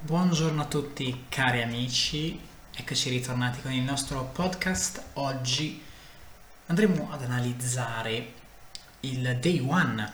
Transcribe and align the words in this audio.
Buongiorno 0.00 0.62
a 0.62 0.66
tutti 0.66 1.24
cari 1.28 1.60
amici, 1.60 2.40
eccoci 2.72 3.10
ritornati 3.10 3.60
con 3.60 3.72
il 3.72 3.82
nostro 3.82 4.30
podcast. 4.32 5.02
Oggi 5.14 5.82
andremo 6.66 7.10
ad 7.10 7.24
analizzare 7.24 8.32
il 9.00 9.38
day 9.40 9.58
one 9.58 10.12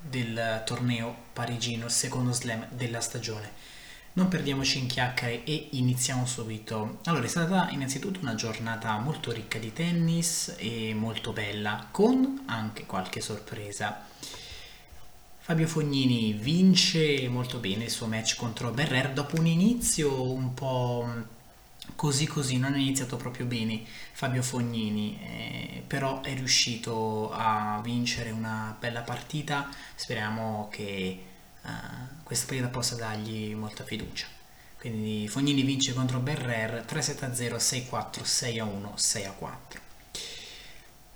del 0.00 0.62
torneo 0.66 1.14
parigino, 1.32 1.84
il 1.84 1.92
secondo 1.92 2.32
slam 2.32 2.66
della 2.70 3.00
stagione. 3.00 3.52
Non 4.14 4.26
perdiamoci 4.26 4.78
in 4.78 4.88
chiacchiere 4.88 5.44
e 5.44 5.68
iniziamo 5.70 6.26
subito. 6.26 6.98
Allora, 7.04 7.24
è 7.24 7.28
stata 7.28 7.70
innanzitutto 7.70 8.18
una 8.20 8.34
giornata 8.34 8.98
molto 8.98 9.30
ricca 9.30 9.60
di 9.60 9.72
tennis 9.72 10.56
e 10.58 10.94
molto 10.94 11.32
bella, 11.32 11.86
con 11.92 12.42
anche 12.46 12.86
qualche 12.86 13.20
sorpresa. 13.20 14.04
Fabio 15.42 15.66
Fognini 15.66 16.34
vince 16.34 17.26
molto 17.28 17.58
bene 17.58 17.84
il 17.84 17.90
suo 17.90 18.06
match 18.06 18.36
contro 18.36 18.70
Berrer 18.70 19.12
dopo 19.12 19.38
un 19.38 19.46
inizio 19.46 20.22
un 20.30 20.52
po' 20.54 21.08
così 21.96 22.26
così, 22.26 22.58
non 22.58 22.74
è 22.74 22.78
iniziato 22.78 23.16
proprio 23.16 23.46
bene 23.46 23.82
Fabio 24.12 24.42
Fognini, 24.42 25.18
eh, 25.20 25.82
però 25.86 26.20
è 26.20 26.34
riuscito 26.34 27.32
a 27.32 27.80
vincere 27.82 28.30
una 28.30 28.76
bella 28.78 29.00
partita, 29.00 29.68
speriamo 29.94 30.68
che 30.70 30.84
eh, 30.84 31.68
questa 32.22 32.46
partita 32.46 32.68
possa 32.68 32.94
dargli 32.96 33.54
molta 33.54 33.82
fiducia. 33.82 34.26
Quindi 34.78 35.26
Fognini 35.26 35.62
vince 35.62 35.94
contro 35.94 36.20
Berrer 36.20 36.84
3-7-0, 36.86 37.56
6-4, 37.56 38.22
6-1, 38.22 38.94
6-4. 38.94 39.89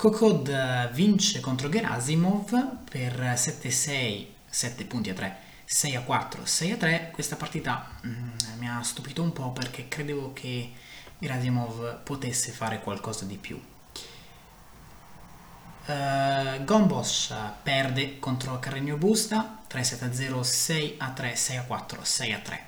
Kokod 0.04 0.48
eh, 0.48 0.90
vince 0.92 1.40
contro 1.40 1.70
Gerasimov 1.70 2.82
per 2.90 3.18
7-6, 3.18 4.26
7 4.50 4.84
punti 4.84 5.08
a 5.08 5.14
3, 5.14 5.36
6 5.64 5.96
a 5.96 6.02
4, 6.02 6.44
6 6.44 6.72
a 6.72 6.76
3. 6.76 7.10
Questa 7.10 7.36
partita 7.36 7.88
mm, 8.06 8.58
mi 8.58 8.68
ha 8.68 8.82
stupito 8.82 9.22
un 9.22 9.32
po' 9.32 9.52
perché 9.52 9.88
credevo 9.88 10.34
che 10.34 10.72
Gerasimov 11.18 12.02
potesse 12.02 12.52
fare 12.52 12.80
qualcosa 12.80 13.24
di 13.24 13.38
più. 13.38 13.58
Uh, 15.86 16.62
Gombos 16.64 17.34
perde 17.62 18.18
contro 18.18 18.58
Carregno 18.58 18.98
Busta 18.98 19.62
3-7-0, 19.66 20.40
6-3, 20.40 20.98
6-4, 21.32 22.02
6-3. 22.02 22.58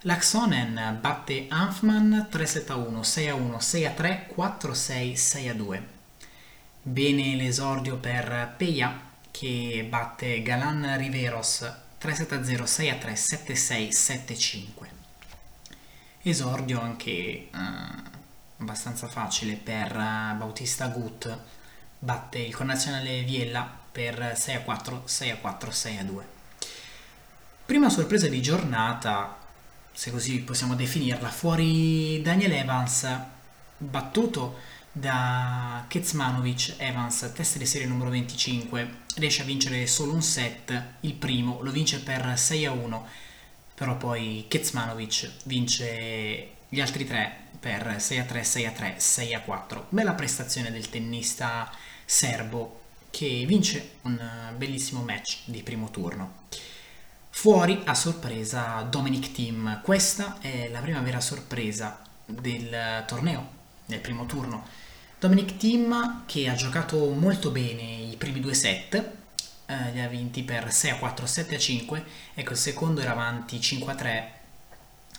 Laxonen 0.00 0.98
batte 1.00 1.46
Hanfman 1.48 2.28
3-7-1, 2.30 3.00
6-1, 3.00 3.56
6-3, 3.56 4.26
4-6, 4.36 5.12
6-2. 5.14 5.91
Bene 6.84 7.36
l'esordio 7.36 7.96
per 7.96 8.54
Peia 8.56 9.10
che 9.30 9.86
batte 9.88 10.42
Galan 10.42 10.98
Riveros 10.98 11.72
3-7-0, 12.00 12.64
6-3, 12.64 13.12
7-6, 13.46 13.88
7-5. 13.88 14.66
Esordio 16.22 16.80
anche 16.80 17.10
eh, 17.10 17.48
abbastanza 18.56 19.06
facile 19.06 19.54
per 19.54 19.94
uh, 19.94 20.36
Bautista 20.36 20.88
Gut, 20.88 21.38
batte 22.00 22.38
il 22.38 22.52
connazionale 22.52 23.22
Viella 23.22 23.62
per 23.92 24.32
6-4, 24.34 25.04
6-4, 25.06 25.38
6-2. 25.68 26.22
Prima 27.64 27.90
sorpresa 27.90 28.26
di 28.26 28.42
giornata, 28.42 29.38
se 29.92 30.10
così 30.10 30.40
possiamo 30.40 30.74
definirla, 30.74 31.28
fuori 31.28 32.20
Daniel 32.22 32.54
Evans, 32.54 33.06
battuto 33.76 34.70
da 34.92 35.86
Kezmanovic 35.88 36.74
Evans, 36.76 37.32
test 37.34 37.56
di 37.56 37.64
serie 37.64 37.86
numero 37.86 38.10
25, 38.10 39.00
riesce 39.16 39.40
a 39.40 39.46
vincere 39.46 39.86
solo 39.86 40.12
un 40.12 40.22
set, 40.22 40.82
il 41.00 41.14
primo 41.14 41.60
lo 41.62 41.70
vince 41.70 42.00
per 42.00 42.38
6 42.38 42.66
a 42.66 42.72
1, 42.72 43.06
però 43.74 43.96
poi 43.96 44.44
Kezmanovic 44.48 45.30
vince 45.44 46.50
gli 46.68 46.80
altri 46.80 47.06
tre 47.06 47.36
per 47.58 47.96
6 47.98 48.18
a 48.18 48.24
3, 48.24 48.44
6 48.44 48.66
a 48.66 48.70
3, 48.70 48.94
6 48.98 49.34
a 49.34 49.40
4. 49.40 49.86
Bella 49.88 50.12
prestazione 50.12 50.70
del 50.70 50.90
tennista 50.90 51.70
serbo 52.04 52.80
che 53.10 53.44
vince 53.46 53.96
un 54.02 54.54
bellissimo 54.56 55.02
match 55.02 55.38
di 55.46 55.62
primo 55.62 55.90
turno. 55.90 56.40
Fuori 57.30 57.80
a 57.86 57.94
sorpresa 57.94 58.82
Dominic 58.82 59.32
Thiem, 59.32 59.80
questa 59.82 60.38
è 60.40 60.68
la 60.68 60.80
prima 60.80 61.00
vera 61.00 61.20
sorpresa 61.20 62.02
del 62.26 63.04
torneo, 63.06 63.60
del 63.86 64.00
primo 64.00 64.26
turno 64.26 64.80
Dominic 65.22 65.56
Thiem 65.56 66.24
che 66.26 66.48
ha 66.48 66.54
giocato 66.54 67.08
molto 67.10 67.50
bene 67.50 67.82
i 67.82 68.16
primi 68.16 68.40
due 68.40 68.54
set, 68.54 68.94
eh, 69.66 69.92
li 69.92 70.00
ha 70.00 70.08
vinti 70.08 70.42
per 70.42 70.72
6 70.72 70.90
a 70.90 70.96
4, 70.96 71.26
7 71.26 71.54
a 71.54 71.58
5, 71.58 72.04
ecco 72.34 72.50
il 72.50 72.56
secondo 72.56 73.00
era 73.00 73.12
avanti 73.12 73.60
5 73.60 73.92
a 73.92 73.94
3 73.94 74.32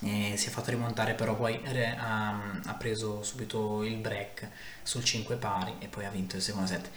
e 0.01 0.33
si 0.35 0.47
è 0.47 0.49
fatto 0.49 0.71
rimontare 0.71 1.13
però 1.13 1.37
poi 1.37 1.57
ha, 1.97 2.37
ha, 2.65 2.73
preso 2.73 3.23
subito 3.23 3.81
il 3.83 3.95
break 3.95 4.49
sul 4.83 5.05
5 5.05 5.37
pari 5.37 5.75
e 5.79 5.87
poi 5.87 6.03
ha 6.03 6.09
vinto 6.09 6.35
il 6.35 6.41
secondo 6.41 6.67
set. 6.67 6.89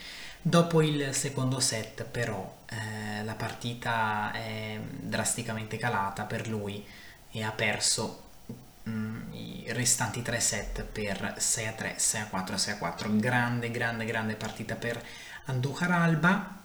Dopo 0.43 0.83
il 0.83 1.15
secondo 1.15 1.61
set 1.61 2.03
però 2.03 2.57
eh, 2.69 3.23
la 3.23 3.35
partita 3.35 4.33
è 4.33 4.81
drasticamente 4.83 5.77
calata 5.77 6.25
per 6.25 6.49
lui 6.49 6.85
e 7.31 7.45
ha 7.45 7.53
perso 7.53 8.26
Mm, 8.89 9.33
i 9.33 9.65
restanti 9.69 10.23
tre 10.23 10.39
set 10.39 10.85
per 10.85 11.35
6 11.39 11.67
a 11.67 11.73
3, 11.73 11.95
6 11.99 12.21
a 12.21 12.27
4, 12.27 12.57
6 12.57 12.75
a 12.75 12.79
4. 12.79 13.17
Grande, 13.17 13.71
grande, 13.71 14.05
grande 14.05 14.35
partita 14.35 14.77
per 14.77 15.03
Andujar 15.47 15.91
Alba. 15.91 16.63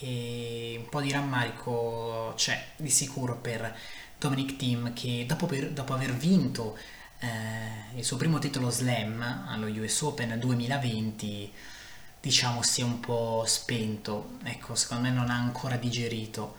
E 0.00 0.76
un 0.78 0.88
po' 0.88 1.00
di 1.00 1.10
rammarico 1.10 2.32
c'è 2.36 2.72
di 2.76 2.90
sicuro 2.90 3.36
per 3.36 3.76
Dominic 4.18 4.56
Thiem 4.56 4.92
che 4.92 5.24
dopo, 5.26 5.46
per, 5.46 5.70
dopo 5.70 5.94
aver 5.94 6.12
vinto 6.14 6.76
eh, 7.20 7.96
il 7.96 8.04
suo 8.04 8.16
primo 8.16 8.38
titolo 8.38 8.70
slam 8.70 9.22
allo 9.48 9.66
US 9.66 10.00
Open 10.02 10.38
2020 10.38 11.52
diciamo 12.20 12.62
si 12.62 12.80
è 12.80 12.84
un 12.84 13.00
po' 13.00 13.44
spento. 13.46 14.38
Ecco 14.44 14.74
secondo 14.74 15.08
me 15.08 15.14
non 15.14 15.30
ha 15.30 15.34
ancora 15.34 15.76
digerito 15.76 16.56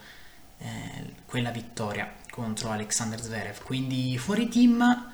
eh, 0.60 1.14
quella 1.26 1.52
vittoria 1.52 2.14
contro 2.36 2.70
Alexander 2.70 3.22
Zverev. 3.22 3.64
Quindi 3.64 4.18
fuori 4.18 4.50
team 4.50 5.10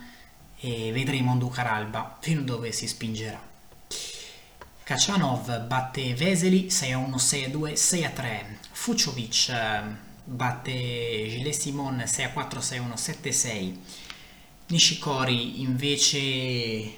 e 0.60 0.92
vedremo 0.92 1.38
Ducar 1.38 1.68
Alba 1.68 2.18
fino 2.20 2.42
dove 2.42 2.72
si 2.72 2.88
spingerà. 2.88 3.40
Kachanov 4.84 5.68
batte 5.68 6.16
Veseli 6.16 6.66
6-1, 6.66 7.16
6-2, 7.16 7.74
6-3. 7.74 8.46
Fuciovic 8.72 9.54
batte 10.24 10.72
Gilles 11.30 11.60
Simon 11.60 11.98
6-4, 11.98 12.58
6-1, 12.58 12.94
7-6. 13.22 13.76
Nishikori 14.70 15.62
invece 15.62 16.92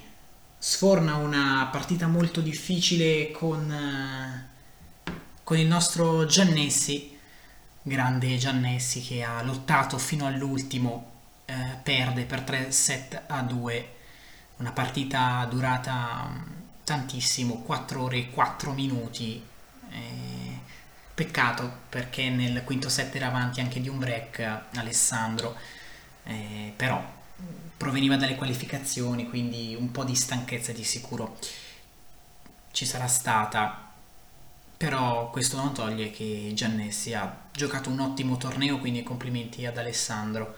sforna 0.56 1.16
una 1.16 1.68
partita 1.70 2.06
molto 2.06 2.40
difficile 2.40 3.30
con, 3.30 3.70
eh, 3.70 5.12
con 5.42 5.58
il 5.58 5.66
nostro 5.66 6.24
Giannessi 6.24 7.13
grande 7.86 8.36
Giannessi 8.38 9.02
che 9.02 9.22
ha 9.22 9.42
lottato 9.42 9.98
fino 9.98 10.26
all'ultimo, 10.26 11.12
eh, 11.44 11.54
perde 11.82 12.24
per 12.24 12.40
3 12.40 12.72
set 12.72 13.22
a 13.26 13.42
2, 13.42 13.94
una 14.56 14.72
partita 14.72 15.46
durata 15.50 16.28
mm, 16.28 16.52
tantissimo, 16.84 17.56
4 17.62 18.02
ore 18.02 18.16
e 18.18 18.30
4 18.30 18.72
minuti. 18.72 19.42
Eh, 19.90 20.32
peccato 21.14 21.82
perché 21.88 22.28
nel 22.30 22.64
quinto 22.64 22.88
set 22.88 23.14
era 23.14 23.28
avanti 23.28 23.60
anche 23.60 23.80
di 23.80 23.88
un 23.88 23.98
break 23.98 24.62
Alessandro, 24.74 25.56
eh, 26.24 26.72
però 26.74 27.02
proveniva 27.76 28.16
dalle 28.16 28.34
qualificazioni, 28.34 29.28
quindi 29.28 29.76
un 29.78 29.90
po' 29.92 30.04
di 30.04 30.14
stanchezza 30.16 30.72
di 30.72 30.84
sicuro 30.84 31.36
ci 32.72 32.86
sarà 32.86 33.06
stata. 33.06 33.92
Però 34.76 35.30
questo 35.30 35.56
non 35.56 35.72
toglie 35.72 36.10
che 36.10 36.50
Giannessi 36.54 37.14
ha 37.14 37.43
giocato 37.54 37.88
un 37.88 38.00
ottimo 38.00 38.36
torneo, 38.36 38.78
quindi 38.78 39.02
complimenti 39.02 39.64
ad 39.64 39.78
Alessandro. 39.78 40.56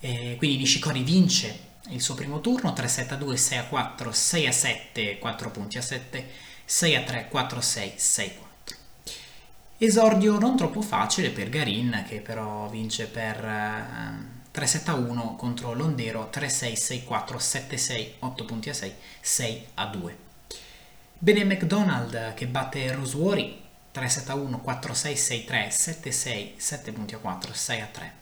E 0.00 0.34
quindi 0.38 0.56
Nishikori 0.56 1.02
vince 1.02 1.70
il 1.90 2.00
suo 2.00 2.14
primo 2.14 2.40
turno 2.40 2.72
3-7 2.72 3.12
a 3.12 3.16
2, 3.16 3.36
6 3.36 3.58
a 3.58 3.64
4, 3.64 4.12
6 4.12 4.46
a 4.46 4.52
7, 4.52 5.18
4 5.18 5.50
punti 5.50 5.78
a 5.78 5.82
7, 5.82 6.26
6 6.64 6.94
a 6.96 7.02
3, 7.02 7.28
4 7.28 7.58
a 7.58 7.62
6, 7.62 7.92
6 7.96 8.26
a 8.26 8.30
4. 8.30 8.76
Esordio 9.78 10.38
non 10.38 10.56
troppo 10.56 10.80
facile 10.80 11.30
per 11.30 11.48
Garin 11.48 12.04
che 12.08 12.20
però 12.20 12.68
vince 12.68 13.06
per 13.06 13.44
3-7 14.54 14.90
a 14.90 14.94
1 14.94 15.36
contro 15.36 15.74
Londero 15.74 16.30
3-6, 16.32 17.04
6-4, 17.06 17.36
7-6, 17.36 18.10
8 18.20 18.44
punti 18.44 18.70
a 18.70 18.74
6, 18.74 18.92
6 19.20 19.66
a 19.74 19.86
2. 19.86 20.16
Bene 21.18 21.44
McDonald 21.44 22.34
che 22.34 22.46
batte 22.46 22.92
Rosewater 22.92 23.61
3-7-1, 23.94 24.60
4-6, 24.64 25.46
6-3, 25.46 25.68
7-6, 25.68 26.52
7 26.56 26.92
punti 26.92 27.14
a 27.14 27.18
4, 27.18 27.52
6 27.52 27.80
a 27.80 27.86
3. 27.86 28.12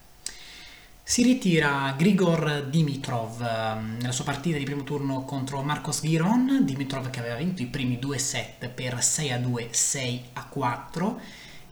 Si 1.03 1.23
ritira 1.23 1.95
Grigor 1.97 2.67
Dimitrov 2.69 3.41
ehm, 3.43 3.97
nella 4.01 4.13
sua 4.13 4.25
partita 4.25 4.59
di 4.59 4.65
primo 4.65 4.85
turno 4.85 5.25
contro 5.25 5.63
Marcos 5.63 6.03
Giron, 6.03 6.65
Dimitrov 6.65 7.11
che 7.11 7.19
aveva 7.19 7.35
vinto 7.37 7.63
i 7.63 7.67
primi 7.67 7.99
due 7.99 8.19
set 8.19 8.69
per 8.69 9.03
6 9.03 9.33
a 9.33 9.39
2, 9.39 9.69
6 9.71 10.25
a 10.35 10.45
4. 10.45 11.21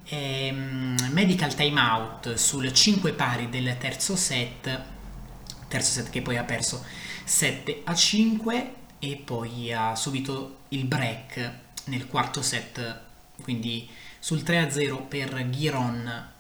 E, 0.05 0.49
um, 0.51 0.97
medical 1.13 1.55
timeout 1.55 2.35
sul 2.35 2.73
5 2.73 3.13
pari 3.13 3.51
del 3.51 3.77
terzo 3.79 4.17
set 4.17 4.97
terzo 5.69 5.93
set 5.93 6.11
che 6.11 6.23
poi 6.23 6.37
ha 6.37 6.45
perso 6.45 6.85
7 7.25 7.83
a 7.85 7.95
5 7.95 8.75
e 8.99 9.23
poi 9.23 9.73
ha 9.73 9.95
subito 9.95 10.61
il 10.69 10.87
break 10.87 11.53
nel 11.85 12.07
quarto 12.07 12.43
set, 12.43 13.01
quindi 13.43 13.89
sul 14.19 14.43
3 14.43 14.59
a 14.59 14.71
0 14.71 15.03
per 15.03 15.49
Giron, 15.51 16.31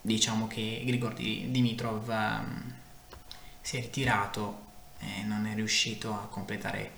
diciamo 0.00 0.46
che 0.46 0.82
Grigor 0.84 1.14
Dimitrov 1.14 2.08
um, 2.08 2.74
si 3.60 3.76
è 3.76 3.80
ritirato 3.80 4.66
e 4.98 5.22
non 5.22 5.46
è 5.46 5.54
riuscito 5.54 6.12
a 6.12 6.26
completare 6.28 6.92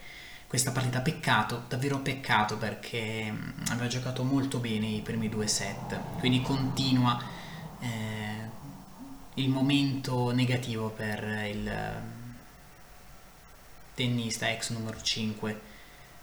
questa 0.47 0.73
partita. 0.73 1.01
Peccato, 1.01 1.65
davvero 1.69 1.99
peccato 1.99 2.57
perché 2.57 3.27
um, 3.31 3.55
aveva 3.69 3.87
giocato 3.87 4.25
molto 4.25 4.59
bene 4.59 4.87
i 4.87 5.01
primi 5.03 5.29
due 5.29 5.47
set, 5.47 5.99
quindi 6.19 6.43
continua 6.43 7.23
eh, 7.81 8.49
il 9.35 9.49
momento 9.49 10.33
negativo 10.33 10.89
per 10.91 11.23
il 11.49 12.03
tennista 13.95 14.51
ex 14.51 14.71
numero 14.71 15.01
5 15.01 15.61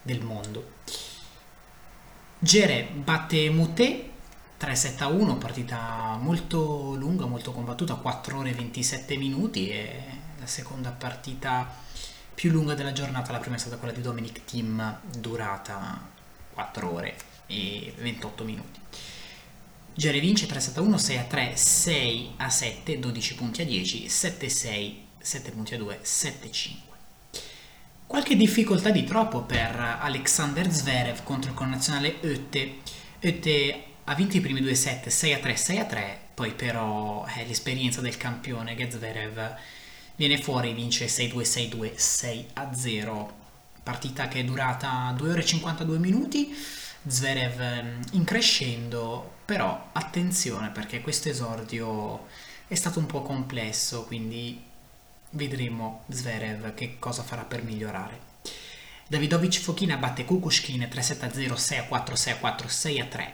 del 0.01 0.24
mondo. 0.24 0.74
Gere 2.39 2.88
batte 2.94 3.50
Moutet 3.50 4.06
3-7-1, 4.60 5.39
partita 5.39 6.19
molto 6.22 6.94
lunga, 6.94 7.25
molto 7.25 7.51
combattuta, 7.51 7.95
4 7.95 8.38
ore 8.38 8.51
e 8.51 8.54
27 8.54 9.18
minuti 9.18 9.69
e 9.69 10.04
la 10.39 10.45
seconda 10.45 10.92
partita 10.92 11.68
più 12.36 12.51
lunga 12.51 12.75
della 12.75 12.92
giornata, 12.92 13.31
la 13.31 13.39
prima 13.39 13.56
è 13.56 13.60
stata 13.60 13.78
quella 13.78 13.92
di 13.94 14.01
Dominic 14.01 14.45
Thiem, 14.45 15.00
durata 15.18 16.07
4 16.54 16.94
ore 16.94 17.16
e 17.48 17.94
28 17.98 18.44
minuti. 18.44 18.80
Gere 19.95 20.19
vince 20.19 20.45
3-7-1, 20.45 21.25
6-3, 21.28 22.36
6-7, 22.38 23.00
12 23.00 23.36
punti 23.36 23.62
a 23.63 23.66
10, 23.66 24.06
7-6, 24.06 24.95
7 25.18 25.51
punti 25.51 25.74
a 25.74 25.78
2, 25.80 26.01
7-5. 26.04 26.87
Qualche 28.07 28.38
difficoltà 28.38 28.89
di 28.89 29.04
troppo 29.04 29.42
per 29.42 30.00
Alexander 30.00 30.71
Zverev 30.71 31.24
contro 31.24 31.50
il 31.50 31.57
connazionale 31.57 32.15
Oette. 32.21 32.77
Oette 33.21 33.83
ha 34.06 34.15
vinto 34.15 34.38
i 34.38 34.39
primi 34.39 34.62
due 34.62 34.75
set 34.75 35.09
6 35.09 35.33
a 35.33 35.39
3, 35.39 35.56
6 35.57 35.77
a 35.77 35.86
3, 35.86 36.19
poi 36.33 36.54
però 36.54 37.25
è 37.25 37.42
eh, 37.42 37.45
l'esperienza 37.45 38.00
del 38.00 38.15
campione 38.15 38.75
che 38.75 38.89
Zverev 38.89 39.56
viene 40.15 40.42
fuori, 40.42 40.71
vince 40.71 41.07
6-2, 41.07 41.42
6-2, 41.42 41.95
6 41.95 42.45
a 42.54 42.74
0. 42.74 43.33
Partita 43.83 44.30
che 44.30 44.39
è 44.39 44.44
durata 44.45 45.13
2 45.18 45.30
ore 45.30 45.42
e 45.42 45.45
52 45.45 45.98
minuti. 46.00 46.56
Zverev 47.06 47.62
mm, 47.62 48.01
in 48.12 48.24
crescendo, 48.24 49.39
però 49.44 49.89
attenzione 49.92 50.69
perché 50.69 51.01
questo 51.01 51.27
esordio 51.27 52.25
è 52.69 52.75
stato 52.75 53.00
un 53.00 53.06
po' 53.06 53.21
complesso, 53.21 54.06
quindi 54.06 54.66
Vedremo 55.38 56.04
Zverev 56.07 56.74
che 56.74 56.98
cosa 56.98 57.22
farà 57.22 57.44
per 57.44 57.62
migliorare. 57.62 58.19
Davidovic 59.07 59.60
Fochina 59.60 59.95
batte 59.98 60.25
Kukushkin 60.25 60.81
3-7-0, 60.92 61.54
6-4, 61.54 62.13
6-4, 62.42 62.66
6-3. 62.66 63.31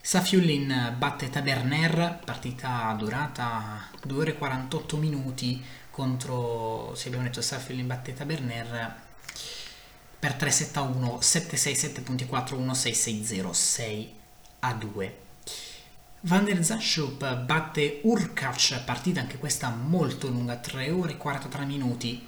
Safiullin 0.00 0.96
batte 0.98 1.30
Taberner, 1.30 2.20
partita 2.24 2.92
durata 2.98 3.88
2 4.02 4.18
ore 4.18 4.30
e 4.32 4.36
48 4.36 4.96
minuti 4.96 5.62
contro, 5.90 6.92
se 6.96 7.06
abbiamo 7.06 7.26
detto 7.26 7.40
Safiullin 7.40 7.86
batte 7.86 8.14
Taberner 8.14 8.96
per 10.18 10.34
3-7-1, 10.34 11.18
7-6, 11.20 12.02
7.4, 12.02 12.58
1-6-6-0, 12.58 13.50
6 13.52 14.14
a 14.58 14.72
2. 14.72 15.27
Van 16.22 16.44
der 16.44 16.60
Zaschup 16.64 17.44
batte 17.46 18.00
Urkac, 18.02 18.82
partita 18.84 19.20
anche 19.20 19.38
questa 19.38 19.70
molto 19.70 20.28
lunga, 20.28 20.56
3 20.56 20.90
ore 20.90 21.12
e 21.12 21.16
43 21.16 21.64
minuti. 21.64 22.26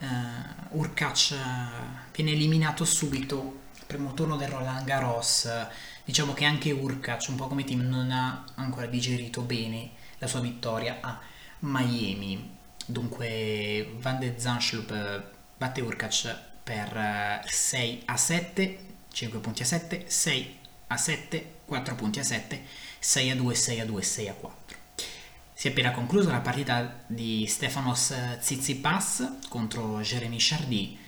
Uh, 0.00 0.76
Urkac 0.76 1.34
viene 2.12 2.32
eliminato 2.32 2.84
subito, 2.84 3.60
primo 3.86 4.12
turno 4.12 4.36
del 4.36 4.48
Roland 4.48 4.84
Garros. 4.84 5.48
Diciamo 6.04 6.34
che 6.34 6.44
anche 6.44 6.70
Urkac, 6.70 7.24
un 7.28 7.36
po' 7.36 7.46
come 7.46 7.64
team, 7.64 7.80
non 7.80 8.10
ha 8.10 8.44
ancora 8.56 8.84
digerito 8.84 9.40
bene 9.40 9.92
la 10.18 10.26
sua 10.26 10.40
vittoria 10.40 10.98
a 11.00 11.18
Miami. 11.60 12.56
Dunque 12.84 13.90
Van 14.00 14.18
der 14.18 14.38
Zanschlup 14.38 15.32
batte 15.56 15.80
Urkac 15.80 16.36
per 16.62 17.42
6 17.46 18.02
a 18.04 18.16
7, 18.18 18.78
5 19.10 19.38
punti 19.38 19.62
a 19.62 19.64
7, 19.64 20.04
6 20.06 20.58
a 20.88 20.96
7, 20.98 21.54
4 21.64 21.94
punti 21.94 22.18
a 22.18 22.22
7 22.22 22.86
6 22.98 23.30
a 23.30 23.36
2, 23.36 23.54
6 23.54 23.80
a 23.80 23.84
2, 23.84 24.02
6 24.02 24.28
a 24.28 24.34
4. 24.34 24.76
Si 25.54 25.66
è 25.66 25.70
appena 25.70 25.90
conclusa 25.90 26.30
la 26.30 26.40
partita 26.40 27.02
di 27.06 27.46
Stefanos 27.46 28.14
Tsitsipas 28.38 29.38
contro 29.48 30.00
Jeremy 30.00 30.36
Chardy 30.38 30.98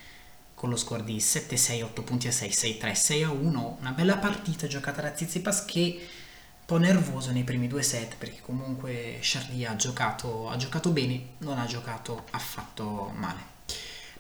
con 0.55 0.71
lo 0.71 0.77
score 0.77 1.05
di 1.05 1.17
7-6, 1.17 1.83
8 1.85 2.03
punti 2.03 2.29
a 2.29 2.33
6, 2.33 2.49
6-3, 2.49 2.93
6 2.93 3.23
a 3.23 3.31
1. 3.31 3.77
Una 3.81 3.93
bella 3.93 4.19
partita 4.19 4.67
giocata 4.67 5.03
da 5.03 5.11
Tsitsipas 5.11 5.65
che 5.65 5.99
un 6.01 6.67
po' 6.67 6.79
nervoso 6.79 7.31
nei 7.31 7.45
primi 7.45 7.67
due 7.67 7.83
set 7.83 8.17
perché 8.17 8.41
comunque 8.43 9.19
Chardy 9.21 9.65
ha 9.65 9.75
giocato, 9.77 10.51
ha 10.51 10.57
giocato 10.57 10.91
bene, 10.91 11.35
non 11.39 11.59
ha 11.59 11.67
giocato 11.67 12.27
affatto 12.31 13.13
male. 13.15 13.41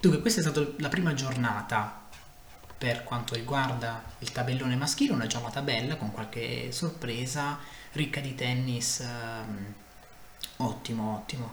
Dunque 0.00 0.20
questa 0.20 0.40
è 0.40 0.42
stata 0.42 0.66
la 0.78 0.88
prima 0.88 1.12
giornata 1.12 2.08
per 2.80 3.04
quanto 3.04 3.34
riguarda 3.34 4.02
il 4.20 4.32
tabellone 4.32 4.74
maschile, 4.74 5.12
una 5.12 5.26
giornata 5.26 5.60
bella 5.60 5.96
con 5.96 6.10
qualche 6.12 6.72
sorpresa, 6.72 7.58
ricca 7.92 8.20
di 8.20 8.34
tennis, 8.34 9.00
ehm, 9.00 9.74
ottimo, 10.56 11.16
ottimo. 11.16 11.52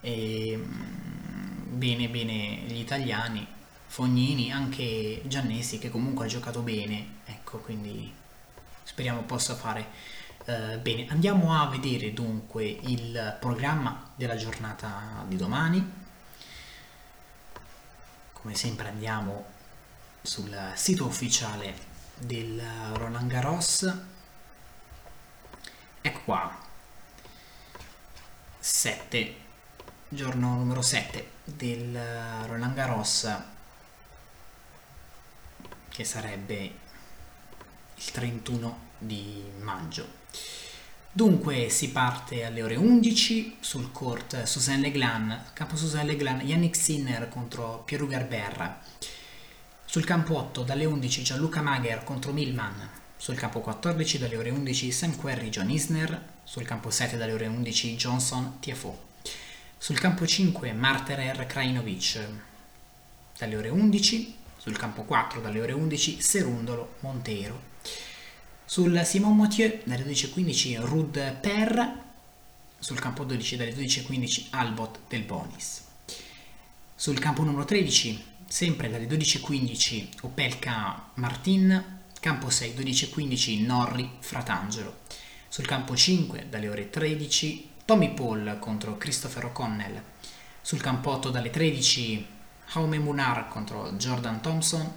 E, 0.00 0.56
mm, 0.56 1.76
bene, 1.76 2.08
bene 2.08 2.34
gli 2.68 2.78
italiani, 2.78 3.46
Fognini, 3.86 4.50
anche 4.50 5.20
Giannessi 5.26 5.78
che 5.78 5.90
comunque 5.90 6.24
ha 6.24 6.28
giocato 6.28 6.62
bene, 6.62 7.18
ecco, 7.26 7.58
quindi 7.58 8.10
speriamo 8.82 9.24
possa 9.24 9.54
fare 9.56 9.86
eh, 10.46 10.78
bene. 10.78 11.06
Andiamo 11.10 11.52
a 11.60 11.66
vedere 11.68 12.14
dunque 12.14 12.64
il 12.64 13.36
programma 13.40 14.10
della 14.16 14.36
giornata 14.36 15.22
di 15.28 15.36
domani. 15.36 15.92
Come 18.32 18.54
sempre 18.54 18.88
andiamo 18.88 19.55
sul 20.26 20.72
sito 20.74 21.06
ufficiale 21.06 21.74
del 22.18 22.60
Roland 22.94 23.30
Garros. 23.30 23.94
Ecco 26.00 26.20
qua. 26.24 26.64
7 28.58 29.34
giorno 30.08 30.56
numero 30.56 30.82
7 30.82 31.30
del 31.44 31.96
Roland 32.46 32.74
Garros 32.74 33.36
che 35.88 36.04
sarebbe 36.04 36.74
il 37.94 38.10
31 38.10 38.78
di 38.98 39.44
maggio. 39.60 40.24
Dunque 41.12 41.70
si 41.70 41.92
parte 41.92 42.44
alle 42.44 42.62
ore 42.62 42.76
11 42.76 43.58
sul 43.60 43.90
court 43.92 44.42
Suzanne 44.42 44.82
Leglan, 44.82 45.50
campo 45.54 45.76
Suzanne 45.76 46.04
Leglan, 46.04 46.40
Yannick 46.40 46.76
Sinner 46.76 47.28
contro 47.28 47.82
Pierre 47.86 48.06
Gerber. 48.06 48.80
Sul 49.96 50.04
campo 50.04 50.36
8 50.36 50.62
dalle 50.62 50.84
11 50.84 51.22
Gianluca 51.22 51.62
Mager 51.62 52.04
contro 52.04 52.30
Milman. 52.30 52.86
Sul 53.16 53.34
campo 53.34 53.62
14 53.62 54.18
dalle 54.18 54.36
ore 54.36 54.50
11 54.50 54.92
Sam 54.92 55.16
Querry 55.16 55.48
John 55.48 55.70
Isner. 55.70 56.22
Sul 56.44 56.66
campo 56.66 56.90
7 56.90 57.16
dalle 57.16 57.32
ore 57.32 57.46
11 57.46 57.96
Johnson 57.96 58.58
Tiafoe. 58.60 58.94
Sul 59.78 59.98
campo 59.98 60.26
5 60.26 60.70
Marterer 60.74 61.46
Krajinovic. 61.46 62.28
Dalle 63.38 63.56
ore 63.56 63.70
11. 63.70 64.34
Sul 64.58 64.76
campo 64.76 65.04
4 65.04 65.40
dalle 65.40 65.62
ore 65.62 65.72
11 65.72 66.20
Serundolo 66.20 66.96
Monteiro. 67.00 67.58
Sul 68.66 69.00
Simon 69.02 69.34
Mathieu 69.34 69.80
dalle 69.84 70.04
12.15 70.04 70.78
Rud 70.84 71.36
Per. 71.40 72.02
Sul 72.78 72.98
campo 73.00 73.24
12 73.24 73.56
dalle 73.56 73.74
12.15 73.74 74.48
Albot 74.50 74.98
Del 75.08 75.22
Bonis. 75.22 75.84
Sul 76.94 77.18
campo 77.18 77.44
numero 77.44 77.64
13 77.64 78.34
sempre 78.48 78.88
dalle 78.90 79.06
12.15 79.06 80.08
Opelka 80.22 81.10
Martin, 81.14 82.00
campo 82.20 82.48
6 82.48 82.74
12.15 82.74 83.64
Norri 83.64 84.10
Fratangelo. 84.20 85.04
Sul 85.48 85.66
campo 85.66 85.96
5 85.96 86.46
dalle 86.48 86.68
ore 86.68 86.90
13 86.90 87.70
Tommy 87.84 88.12
Paul 88.12 88.56
contro 88.60 88.96
Christopher 88.96 89.46
O'Connell. 89.46 90.02
Sul 90.60 90.80
campo 90.80 91.10
8 91.10 91.30
dalle 91.30 91.50
13 91.50 92.26
Jaume 92.72 92.98
Munar 92.98 93.48
contro 93.48 93.92
Jordan 93.92 94.40
Thompson. 94.40 94.92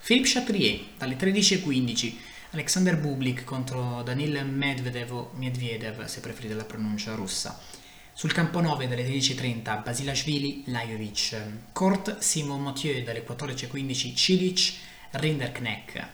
Philippe 0.00 0.28
Chatrier 0.28 0.80
dalle 0.96 1.16
13.15 1.16 2.14
Alexander 2.52 2.96
Bublik 2.96 3.44
contro 3.44 4.02
Danil 4.02 4.44
Medvedev 4.44 5.28
Medvedev 5.34 6.04
se 6.06 6.20
preferite 6.20 6.54
la 6.54 6.64
pronuncia 6.64 7.14
russa. 7.14 7.58
Sul 8.12 8.32
campo 8.32 8.60
9 8.60 8.86
dalle 8.86 9.06
13.30 9.06 9.82
Basilashvili, 9.82 10.64
Lajovic. 10.66 11.40
Court 11.72 12.18
Simon 12.18 12.62
Mathieu 12.62 13.02
dalle 13.02 13.24
14.15 13.26 14.14
Cilic, 14.14 14.74
Rinderknecht. 15.12 16.06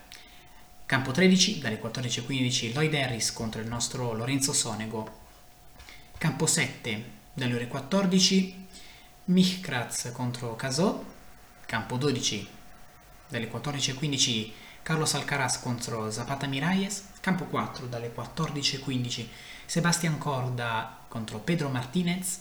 Campo 0.86 1.10
13 1.10 1.58
dalle 1.58 1.80
14.15 1.80 2.72
Lloyd 2.72 2.94
Harris 2.94 3.32
contro 3.32 3.60
il 3.60 3.66
nostro 3.66 4.12
Lorenzo 4.12 4.52
Sonego. 4.52 5.24
Campo 6.16 6.46
7 6.46 7.04
dalle 7.34 7.54
ore 7.54 7.66
14 7.66 8.66
Michkratz 9.24 10.12
contro 10.12 10.54
Casò, 10.54 11.02
campo 11.66 11.96
12 11.96 12.48
dalle 13.28 13.50
14.15 13.50 14.50
Carlos 14.82 15.14
Alcaraz 15.14 15.58
contro 15.58 16.08
Zapata 16.12 16.46
Miralles, 16.46 17.08
campo 17.18 17.46
4 17.46 17.86
dalle 17.86 18.12
14.15 18.14 19.26
Sebastian 19.66 20.16
Corda 20.16 21.04
contro 21.08 21.40
Pedro 21.40 21.68
Martinez, 21.68 22.40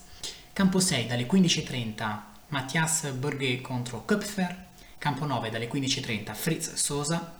campo 0.54 0.80
6 0.80 1.08
dalle 1.08 1.26
15.30 1.26 2.22
Mathias 2.50 3.10
Borghe 3.14 3.62
contro 3.62 4.06
Köpfer, 4.06 4.68
campo 5.00 5.26
9 5.26 5.50
dalle 5.50 5.68
15.30 5.68 6.34
Fritz 6.36 6.74
Sosa, 6.76 7.40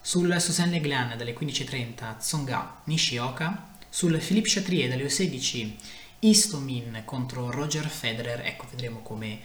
sul 0.00 0.38
Suzanne 0.38 0.72
Leglan 0.72 1.16
dalle 1.16 1.34
15.30 1.34 2.18
Tsonga 2.18 2.80
Nishioka, 2.84 3.70
sul 3.88 4.18
Philippe 4.18 4.50
Chatrier 4.50 4.90
dalle 4.90 5.08
16 5.08 5.78
Istomin 6.20 7.02
contro 7.06 7.50
Roger 7.50 7.88
Federer, 7.88 8.40
ecco 8.44 8.66
vedremo 8.70 9.00
come 9.00 9.40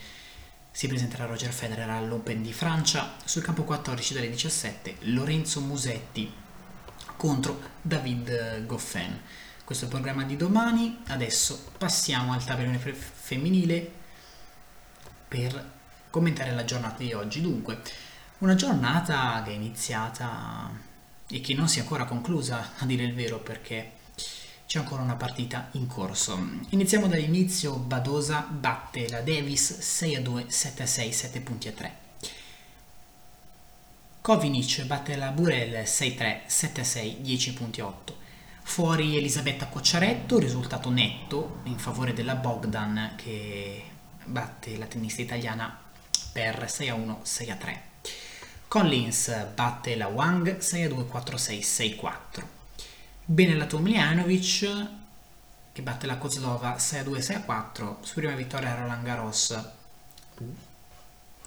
si 0.69 0.87
presenterà 0.87 1.25
Roger 1.25 1.53
Federer 1.53 1.89
all'Open 1.89 2.43
di 2.43 2.51
Francia, 2.51 3.15
sul 3.23 3.41
campo 3.41 3.63
14 3.63 4.13
dalle 4.13 4.29
17 4.29 4.97
Lorenzo 5.03 5.61
Musetti 5.61 6.31
contro 7.15 7.59
David 7.81 8.65
Goffin. 8.65 9.19
Questo 9.67 9.83
è 9.83 9.89
il 9.89 9.93
programma 9.95 10.23
di 10.23 10.37
domani, 10.37 10.99
adesso 11.07 11.71
passiamo 11.77 12.31
al 12.31 12.41
tabellone 12.41 12.77
femminile 12.79 13.91
per 15.27 15.71
commentare 16.09 16.53
la 16.53 16.63
giornata 16.63 17.03
di 17.03 17.11
oggi. 17.11 17.41
Dunque, 17.41 17.81
una 18.37 18.55
giornata 18.55 19.43
che 19.43 19.51
è 19.51 19.55
iniziata 19.55 20.71
e 21.27 21.41
che 21.41 21.53
non 21.53 21.67
si 21.67 21.79
è 21.79 21.81
ancora 21.81 22.05
conclusa, 22.05 22.75
a 22.77 22.85
dire 22.85 23.03
il 23.03 23.13
vero, 23.13 23.39
perché 23.39 23.91
c'è 24.67 24.79
ancora 24.79 25.01
una 25.01 25.15
partita 25.15 25.67
in 25.73 25.85
corso. 25.87 26.39
Iniziamo 26.69 27.07
dall'inizio, 27.07 27.75
Badosa 27.75 28.47
batte 28.49 29.09
la 29.09 29.19
Davis 29.19 29.79
6 29.79 30.15
a 30.15 30.21
2, 30.21 30.45
7 30.47 30.83
a 30.83 30.87
6, 30.87 31.11
7 31.11 31.41
punti 31.41 31.67
a 31.67 31.73
3. 31.73 31.97
Kovinic 34.21 34.85
batte 34.85 35.17
la 35.17 35.31
Burel 35.31 35.85
6 35.85 36.13
a 36.13 36.15
3, 36.15 36.43
7 36.45 36.79
a 36.79 36.85
6, 36.85 37.17
10 37.19 37.53
punti 37.53 37.81
a 37.81 37.87
8. 37.87 38.26
Fuori 38.67 39.17
Elisabetta 39.17 39.67
Cocciaretto, 39.67 40.37
risultato 40.37 40.91
netto 40.91 41.61
in 41.63 41.79
favore 41.79 42.13
della 42.13 42.35
Bogdan 42.35 43.13
che 43.15 43.83
batte 44.25 44.77
la 44.77 44.85
tennista 44.85 45.21
italiana 45.23 45.75
per 46.31 46.69
6 46.69 46.89
a 46.89 46.93
1, 46.93 47.19
6 47.23 47.49
a 47.49 47.55
3. 47.55 47.81
Collins 48.67 49.45
batte 49.55 49.95
la 49.95 50.07
Wang 50.07 50.59
6 50.59 50.83
a 50.83 50.89
2, 50.89 51.05
4 51.07 51.35
a 51.35 51.39
6, 51.39 51.61
6 51.63 51.93
a 51.93 51.95
4. 51.95 52.49
Bene 53.25 53.55
la 53.55 53.65
Tomljanovic 53.65 54.87
che 55.71 55.81
batte 55.81 56.05
la 56.05 56.17
Kozlova 56.17 56.77
6 56.77 56.99
a 56.99 57.03
2, 57.03 57.21
6 57.21 57.35
a 57.35 57.41
4. 57.41 57.97
Su 58.01 58.13
prima 58.15 58.35
vittoria 58.35 58.75
Roland 58.75 59.03
Garros 59.03 59.59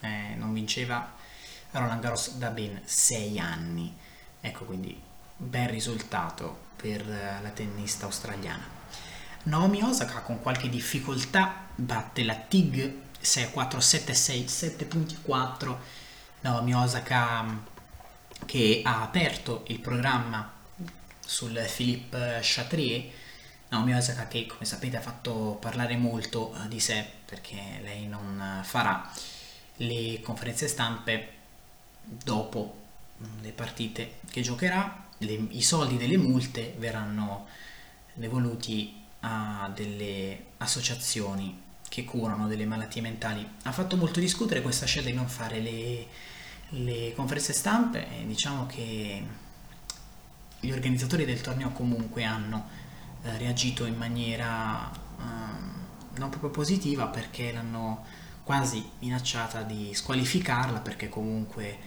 eh, 0.01 0.35
non 0.37 0.53
vinceva 0.53 1.13
Roland 1.71 2.01
Garros 2.01 2.33
da 2.39 2.49
ben 2.49 2.81
6 2.83 3.39
anni. 3.39 3.95
Ecco 4.41 4.65
quindi 4.65 5.01
bel 5.37 5.69
risultato 5.69 6.69
per 6.81 7.07
la 7.07 7.51
tennista 7.51 8.07
australiana. 8.07 8.79
Naomi 9.45 9.83
Osaka 9.83 10.21
con 10.21 10.41
qualche 10.41 10.69
difficoltà 10.69 11.67
batte 11.75 12.25
la 12.25 12.35
TIG 12.35 13.09
6 13.21 13.45
a 13.45 13.51
4, 13.51 13.81
7 13.81 14.13
a 14.13 14.15
6, 14.15 14.49
7 14.49 14.85
punti 14.87 15.17
4. 15.21 15.81
Naomi 16.41 16.75
Osaka 16.75 17.43
mm, 17.43 17.59
che 18.47 18.81
ha 18.85 19.03
aperto 19.03 19.65
il 19.69 19.79
programma 19.79 20.51
sul 21.21 21.59
Philippe 21.75 22.41
Chatrier. 22.43 23.05
Naomi 23.69 23.95
Osaka 23.95 24.27
che 24.27 24.47
come 24.47 24.65
sapete 24.65 24.97
ha 24.97 25.01
fatto 25.01 25.59
parlare 25.61 25.97
molto 25.97 26.55
eh, 26.55 26.69
di 26.69 26.81
sé 26.81 27.07
perché 27.25 27.81
lei 27.83 28.07
non 28.07 28.61
farà 28.65 29.09
le 29.77 30.21
conferenze 30.23 30.67
stampe 30.67 31.33
dopo 32.03 32.77
mm, 33.23 33.43
le 33.43 33.53
partite 33.53 34.19
che 34.31 34.41
giocherà, 34.41 35.09
le, 35.21 35.47
i 35.51 35.63
soldi 35.63 35.97
delle 35.97 36.17
multe 36.17 36.75
verranno 36.79 37.47
devoluti 38.15 38.95
a 39.21 39.71
delle 39.75 40.47
associazioni 40.59 41.69
che 41.89 42.05
curano 42.05 42.47
delle 42.47 42.67
malattie 42.67 43.03
mentali. 43.03 43.47
Ha 43.65 43.73
fatto 43.73 43.97
molto 43.97 44.21
discutere 44.21 44.63
questa 44.63 44.87
scelta 44.87 45.11
di 45.11 45.17
non 45.17 45.29
fare 45.29 45.61
le, 45.61 46.07
le 46.71 47.13
conferenze 47.15 47.53
stampe 47.53 48.07
e 48.21 48.27
diciamo 48.27 48.67
che 48.67 49.23
gli 50.61 50.71
organizzatori 50.71 51.25
del 51.25 51.41
torneo 51.41 51.71
comunque 51.71 52.25
hanno 52.25 52.69
eh, 53.23 53.37
reagito 53.39 53.87
in 53.87 53.97
maniera 53.97 54.91
eh, 54.93 56.19
non 56.19 56.29
proprio 56.31 56.51
positiva 56.51 57.07
perché 57.07 57.53
l'hanno 57.53 58.05
quasi 58.45 58.89
minacciata 59.01 59.63
di 59.63 59.93
squalificarla 59.93 60.81
perché 60.81 61.09
comunque 61.09 61.79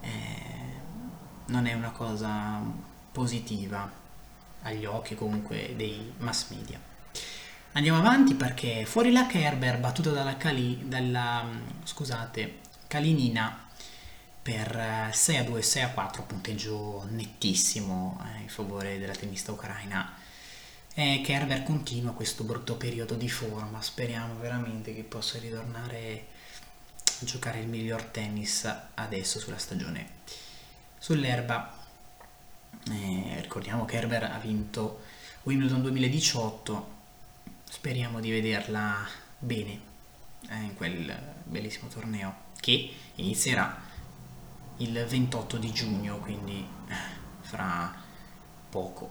eh, 0.00 0.59
non 1.50 1.66
è 1.66 1.74
una 1.74 1.90
cosa 1.90 2.62
positiva 3.12 3.90
agli 4.62 4.84
occhi 4.84 5.14
comunque 5.14 5.74
dei 5.76 6.12
mass 6.18 6.48
media. 6.50 6.80
Andiamo 7.72 7.98
avanti 7.98 8.34
perché 8.34 8.84
fuori 8.84 9.12
la 9.12 9.26
Kerber 9.26 9.78
battuta 9.78 10.10
dalla, 10.10 10.36
Cali, 10.36 10.88
dalla 10.88 11.44
scusate, 11.84 12.58
Kalinina 12.86 13.68
per 14.42 15.10
6 15.12 15.34
eh, 15.34 15.38
a 15.38 15.44
2, 15.44 15.62
6 15.62 15.82
a 15.82 15.90
4, 15.90 16.22
punteggio 16.22 17.06
nettissimo 17.10 18.20
eh, 18.24 18.42
in 18.42 18.48
favore 18.48 18.98
della 18.98 19.14
tennista 19.14 19.52
ucraina. 19.52 20.14
E 20.94 21.20
Kerber 21.24 21.62
continua 21.62 22.12
questo 22.12 22.42
brutto 22.42 22.76
periodo 22.76 23.14
di 23.14 23.28
forma, 23.28 23.80
speriamo 23.80 24.36
veramente 24.38 24.94
che 24.94 25.04
possa 25.04 25.38
ritornare 25.38 26.26
a 27.04 27.24
giocare 27.24 27.60
il 27.60 27.68
miglior 27.68 28.02
tennis 28.02 28.68
adesso 28.94 29.38
sulla 29.38 29.58
stagione. 29.58 30.18
Sull'erba, 31.02 31.74
eh, 32.90 33.38
ricordiamo 33.40 33.86
che 33.86 33.96
Kerber 33.96 34.22
ha 34.24 34.38
vinto 34.38 35.00
Wimbledon 35.44 35.80
2018 35.80 36.90
speriamo 37.70 38.20
di 38.20 38.30
vederla 38.30 39.08
bene 39.38 39.80
eh, 40.50 40.56
in 40.56 40.74
quel 40.74 41.10
bellissimo 41.44 41.88
torneo 41.88 42.48
che 42.60 42.92
inizierà 43.14 43.80
il 44.76 45.06
28 45.08 45.56
di 45.56 45.72
giugno, 45.72 46.18
quindi 46.18 46.66
eh, 46.88 46.94
fra 47.40 47.94
poco. 48.68 49.10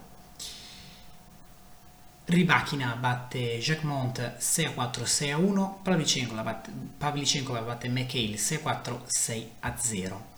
Ribachina 2.25 2.95
batte 2.97 3.57
Jacquemont 3.57 4.37
6 4.37 4.65
a 4.65 4.71
4, 4.73 5.05
6 5.05 5.31
a 5.31 5.37
1, 5.37 5.79
Pavlicenkova 5.81 6.43
batte, 6.43 6.71
Pavlicenkova 6.99 7.61
batte 7.61 7.89
McHale 7.89 8.37
6 8.37 8.57
a 8.57 8.61
4, 8.61 9.03
6 9.07 9.51
a 9.61 9.75
0. 9.75 10.37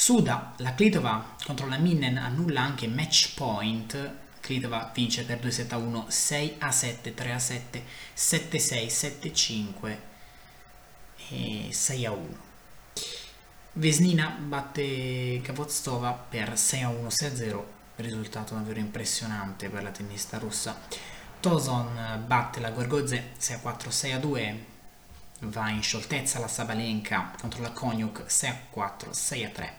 Suda, 0.00 0.54
la 0.56 0.72
Klitova 0.72 1.36
contro 1.44 1.66
la 1.68 1.76
Minnen 1.76 2.16
annulla 2.16 2.62
anche 2.62 2.88
match 2.88 3.34
point 3.34 4.14
Klitova 4.40 4.90
vince 4.94 5.24
per 5.24 5.40
2 5.40 5.50
7 5.50 5.74
a 5.74 5.76
1, 5.76 6.06
6 6.08 6.54
a 6.60 6.72
7, 6.72 7.12
3 7.12 7.32
a 7.32 7.38
7, 7.38 7.84
7 8.14 8.58
6, 8.58 8.88
7 8.88 9.32
5 9.34 10.00
e 11.28 11.68
6 11.70 12.06
a 12.06 12.12
1. 12.12 12.26
Vesnina 13.72 14.28
batte 14.40 15.42
Kavoztova 15.42 16.12
per 16.12 16.56
6 16.56 16.82
a 16.82 16.88
1, 16.88 17.10
6 17.10 17.28
a 17.28 17.36
0, 17.36 17.72
risultato 17.96 18.54
davvero 18.54 18.80
impressionante 18.80 19.68
per 19.68 19.82
la 19.82 19.90
tennista 19.90 20.38
russa. 20.38 20.80
Tozon 21.40 22.24
batte 22.26 22.60
la 22.60 22.70
Gorgoze 22.70 23.32
6 23.36 23.56
a 23.56 23.58
4, 23.58 23.90
6 23.90 24.12
a 24.12 24.18
2, 24.18 24.64
va 25.40 25.70
in 25.70 25.82
scioltezza 25.82 26.38
la 26.38 26.48
Sabalenka 26.48 27.32
contro 27.40 27.62
la 27.62 27.70
Konyuk 27.70 28.24
6 28.26 28.50
a 28.50 28.56
4, 28.70 29.12
6 29.12 29.44
a 29.44 29.48
3. 29.48 29.74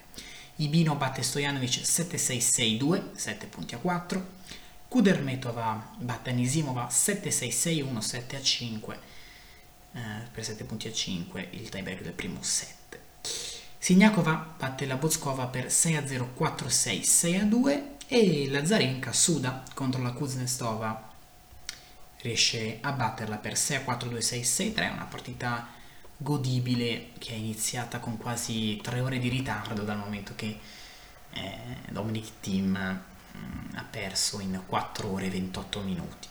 Ibino 0.56 0.96
batte 0.96 1.22
Stojanovic 1.22 1.80
7-6-6-2, 1.80 3.14
7 3.14 3.46
punti 3.46 3.74
a 3.74 3.78
4. 3.78 4.26
Kudermetova 4.88 5.94
batte 5.98 6.30
Anisimova 6.30 6.88
7-6-6-1, 6.90 7.98
7 7.98 8.36
a 8.36 8.42
5 8.42 8.98
eh, 9.92 10.00
per 10.30 10.44
7 10.44 10.64
punti 10.64 10.88
a 10.88 10.92
5 10.92 11.48
il 11.52 11.68
tiebreak 11.68 12.02
del 12.02 12.12
primo 12.12 12.42
set. 12.42 12.98
Signakova 13.78 14.54
batte 14.58 14.86
la 14.86 14.96
Bozkova 14.96 15.46
per 15.46 15.66
6-0, 15.66 16.28
4-6, 16.38 17.00
6-2 17.00 17.82
e 18.06 18.48
Lazarenka 18.50 19.12
suda 19.12 19.62
contro 19.74 20.02
la 20.02 20.12
Kuznetsova 20.12 21.11
riesce 22.22 22.78
a 22.80 22.92
batterla 22.92 23.36
per 23.36 23.52
6-4, 23.52 24.08
2-6, 24.08 24.40
6-3, 24.74 24.92
una 24.92 25.04
partita 25.04 25.68
godibile 26.16 27.10
che 27.18 27.32
è 27.32 27.36
iniziata 27.36 27.98
con 27.98 28.16
quasi 28.16 28.78
tre 28.82 29.00
ore 29.00 29.18
di 29.18 29.28
ritardo 29.28 29.82
dal 29.82 29.98
momento 29.98 30.32
che 30.36 30.58
eh, 31.32 31.76
Dominic 31.90 32.40
Thiem 32.40 32.68
mh, 32.70 33.38
mm, 33.38 33.76
ha 33.76 33.84
perso 33.84 34.40
in 34.40 34.62
4 34.64 35.08
ore 35.08 35.26
e 35.26 35.30
28 35.30 35.80
minuti. 35.80 36.28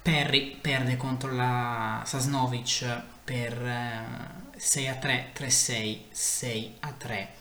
Perry 0.00 0.56
perde 0.56 0.96
contro 0.96 1.32
la 1.32 2.02
Sasnovic 2.04 3.02
per 3.24 3.52
eh, 3.62 4.50
6 4.56 4.88
a 4.88 4.94
3, 4.96 5.30
3 5.32 5.50
6, 5.50 6.06
6 6.10 6.76
a 6.80 6.92
3. 6.92 7.34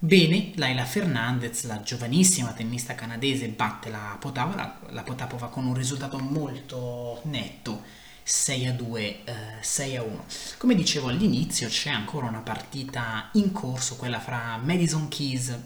Bene, 0.00 0.52
Laila 0.54 0.84
Fernandez, 0.84 1.64
la 1.64 1.82
giovanissima 1.82 2.52
tennista 2.52 2.94
canadese, 2.94 3.48
batte 3.48 3.90
la 3.90 4.16
Potapova, 4.20 4.78
la 4.90 5.02
Potapova 5.02 5.48
con 5.48 5.66
un 5.66 5.74
risultato 5.74 6.20
molto 6.20 7.20
netto 7.24 7.82
6 8.22 8.66
a 8.68 8.72
2, 8.74 9.24
eh, 9.24 9.34
6 9.60 9.96
a 9.96 10.02
1. 10.04 10.24
Come 10.58 10.76
dicevo 10.76 11.08
all'inizio 11.08 11.66
c'è 11.66 11.90
ancora 11.90 12.28
una 12.28 12.42
partita 12.42 13.30
in 13.32 13.50
corso, 13.50 13.96
quella 13.96 14.20
fra 14.20 14.56
Madison 14.62 15.08
Keys 15.08 15.58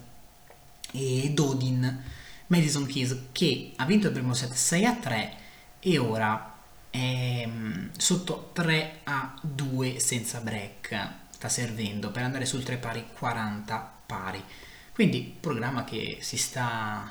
e 0.93 1.31
Dodin. 1.35 2.03
Madison 2.47 2.87
Keys 2.87 3.25
che 3.33 3.73
ha 3.77 3.85
vinto 3.85 4.07
il 4.07 4.15
primo 4.15 4.33
set 4.33 4.53
6 4.53 4.85
a 4.87 4.95
3 4.95 5.37
e 5.79 5.99
ora 5.99 6.55
è 6.89 7.45
mm, 7.47 7.89
sotto 7.99 8.49
3 8.55 9.01
a 9.05 9.39
2 9.43 10.01
senza 10.01 10.41
break. 10.41 11.11
Sta 11.29 11.51
servendo 11.51 12.11
per 12.11 12.23
andare 12.23 12.47
sul 12.47 12.62
3 12.62 12.79
pari 12.79 13.05
40 13.12 14.01
pari. 14.12 14.45
Quindi 14.92 15.35
programma 15.40 15.85
che 15.85 16.19
si 16.21 16.37
sta 16.37 17.11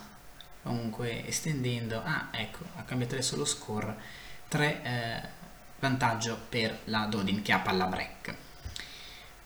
comunque 0.62 1.25
estendendo. 1.25 2.00
Ah, 2.03 2.27
ecco, 2.31 2.60
ha 2.75 2.84
cambiato 2.84 3.15
adesso 3.15 3.36
lo 3.38 3.46
score. 3.46 3.98
3 4.48 4.84
eh, 4.84 5.27
vantaggio 5.79 6.38
per 6.48 6.81
la 6.86 7.05
Dodin 7.05 7.41
che 7.41 7.53
ha 7.53 7.60
palla 7.60 7.88
break. 7.88 8.36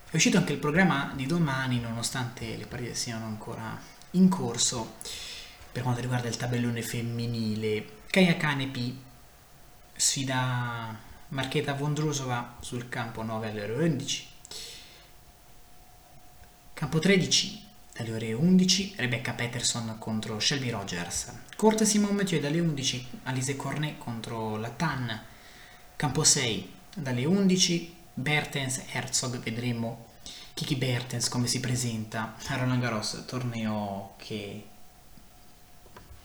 È 0.10 0.16
uscito 0.16 0.38
anche 0.38 0.54
il 0.54 0.60
programma 0.60 1.14
di 1.16 1.26
domani, 1.26 1.80
nonostante 1.80 2.58
le 2.58 2.66
partite 2.66 2.94
siano 2.94 3.26
ancora 3.26 3.80
in 4.12 4.28
corso. 4.28 4.96
Per 5.72 5.82
quanto 5.82 6.02
riguarda 6.02 6.28
il 6.28 6.38
tabellone 6.38 6.82
femminile, 6.82 8.02
Kaya 8.10 8.36
Kanepi 8.36 9.02
sfida 9.96 10.98
Marcheta 11.30 11.74
Vondrusova 11.74 12.58
sul 12.60 12.90
campo 12.90 13.24
9 13.24 13.50
alle 13.50 13.64
ore 13.64 13.74
11. 13.86 14.35
Campo 16.76 17.00
13 17.00 17.64
dalle 17.94 18.12
ore 18.12 18.34
11 18.34 18.96
Rebecca 18.98 19.32
Peterson 19.32 19.96
contro 19.98 20.38
Shelby 20.42 20.72
Rogers. 20.72 21.32
Corte 21.56 21.86
Simon 21.86 22.14
Mathieu 22.14 22.42
dalle 22.42 22.60
11 22.60 23.08
Alice 23.24 23.56
Cornet 23.56 23.98
contro 23.98 24.58
la 24.58 24.68
Tan. 24.68 25.24
Campo 25.96 26.26
6 26.26 26.74
dalle 26.94 27.24
11 27.24 27.96
Bertens 28.16 28.82
Herzog 28.92 29.40
vedremo 29.40 30.08
Kiki 30.54 30.76
Bertens 30.76 31.30
come 31.30 31.48
si 31.48 31.62
presenta 31.62 32.36
a 32.46 32.56
Roland 32.58 32.82
Garros, 32.82 33.24
torneo 33.26 34.16
che 34.18 34.68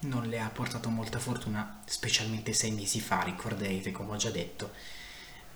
non 0.00 0.26
le 0.26 0.40
ha 0.40 0.48
portato 0.48 0.88
molta 0.88 1.20
fortuna, 1.20 1.80
specialmente 1.84 2.52
sei 2.54 2.72
mesi 2.72 2.98
fa, 2.98 3.22
ricorderete 3.22 3.92
come 3.92 4.14
ho 4.14 4.16
già 4.16 4.30
detto, 4.30 4.72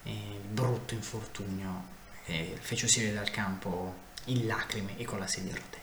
il 0.05 0.39
brutto 0.49 0.95
infortunio 0.95 1.85
eh, 2.27 2.57
fece 2.61 2.85
uscire 2.85 3.13
dal 3.13 3.33
campo 3.33 4.13
in 4.27 4.47
lacrime 4.47 4.97
e 4.97 5.05
con 5.05 5.19
la 5.19 5.27
sedia 5.27 5.53
a 5.53 5.57
rotelle. 5.57 5.83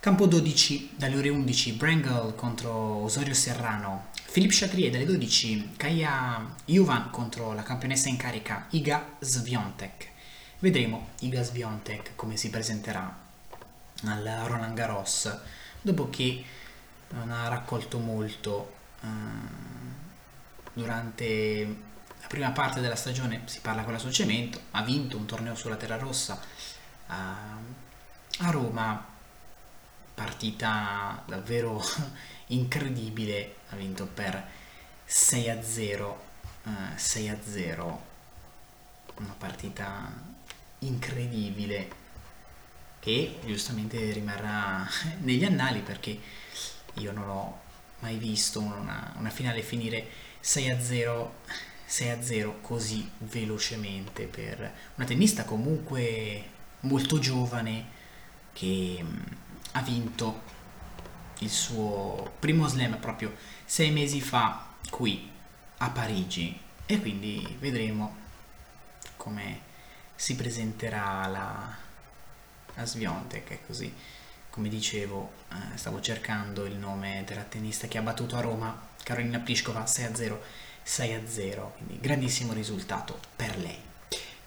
Campo 0.00 0.26
12 0.26 0.92
dalle 0.96 1.16
ore 1.16 1.28
11 1.28 1.72
Brangle 1.72 2.34
contro 2.34 2.72
Osorio 2.72 3.34
Serrano, 3.34 4.08
Philippe 4.30 4.54
Chatrier 4.54 4.90
dalle 4.90 5.04
12 5.04 5.72
Kaya 5.76 6.54
Juvan 6.64 7.10
contro 7.10 7.52
la 7.52 7.62
campionessa 7.62 8.08
in 8.08 8.16
carica 8.16 8.66
Iga 8.70 9.16
Sviontek. 9.18 10.10
Vedremo 10.60 11.08
Iga 11.20 11.42
Sviontek 11.42 12.12
come 12.14 12.36
si 12.36 12.48
presenterà 12.48 13.26
al 14.04 14.42
Roland 14.46 14.74
Garros 14.74 15.36
dopo 15.80 16.08
che 16.10 16.44
non 17.10 17.30
ha 17.30 17.48
raccolto 17.48 17.98
molto 17.98 18.74
uh, 19.00 19.08
durante 20.72 21.76
la 22.20 22.26
prima 22.26 22.50
parte 22.50 22.80
della 22.80 22.96
stagione 22.96 23.42
si 23.46 23.60
parla 23.60 23.82
con 23.82 23.92
la 23.92 23.98
sul 23.98 24.12
cemento 24.12 24.60
ha 24.72 24.82
vinto 24.82 25.16
un 25.16 25.26
torneo 25.26 25.54
sulla 25.54 25.76
terra 25.76 25.96
rossa 25.96 26.40
a 27.08 28.50
Roma 28.50 29.04
partita 30.14 31.22
davvero 31.26 31.82
incredibile 32.48 33.56
ha 33.70 33.76
vinto 33.76 34.06
per 34.06 34.42
6 35.04 35.50
a 35.50 35.62
0 35.62 36.24
uh, 36.64 36.70
6 36.94 37.28
a 37.28 37.38
0 37.42 38.06
una 39.16 39.34
partita 39.36 40.12
incredibile 40.80 42.06
che 43.00 43.38
giustamente 43.44 44.12
rimarrà 44.12 44.86
negli 45.20 45.44
annali 45.44 45.80
perché 45.80 46.18
io 46.94 47.12
non 47.12 47.28
ho 47.28 47.60
mai 48.00 48.16
visto 48.16 48.60
una, 48.60 49.14
una 49.16 49.30
finale 49.30 49.62
finire 49.62 50.06
6 50.40 50.70
a 50.70 50.80
0 50.80 51.34
6 51.86 52.10
a 52.10 52.22
0 52.22 52.60
così 52.60 53.10
velocemente 53.18 54.24
per 54.24 54.72
una 54.96 55.06
tennista 55.06 55.44
comunque 55.44 56.56
molto 56.80 57.18
giovane 57.18 57.96
che 58.52 58.98
mm, 59.02 59.20
ha 59.72 59.82
vinto 59.82 60.42
il 61.40 61.50
suo 61.50 62.34
primo 62.38 62.66
slam 62.66 62.98
proprio 62.98 63.34
sei 63.64 63.90
mesi 63.90 64.20
fa 64.20 64.74
qui 64.90 65.30
a 65.78 65.90
Parigi. 65.90 66.58
E 66.86 67.00
quindi 67.00 67.56
vedremo 67.60 68.16
come 69.16 69.60
si 70.14 70.34
presenterà 70.34 71.26
la, 71.26 71.76
la 72.74 72.84
Sviontek 72.86 73.50
è 73.50 73.60
così. 73.66 73.92
Come 74.50 74.68
dicevo, 74.68 75.32
eh, 75.52 75.76
stavo 75.76 76.00
cercando 76.00 76.64
il 76.64 76.76
nome 76.76 77.22
della 77.26 77.42
tennista 77.42 77.86
che 77.86 77.98
ha 77.98 78.02
battuto 78.02 78.36
a 78.36 78.40
Roma, 78.40 78.88
Carolina 79.02 79.38
Pliskova 79.38 79.84
6-0, 79.84 80.38
6-0, 80.84 81.72
quindi 81.76 82.00
grandissimo 82.00 82.52
risultato 82.52 83.20
per 83.36 83.56
lei. 83.58 83.87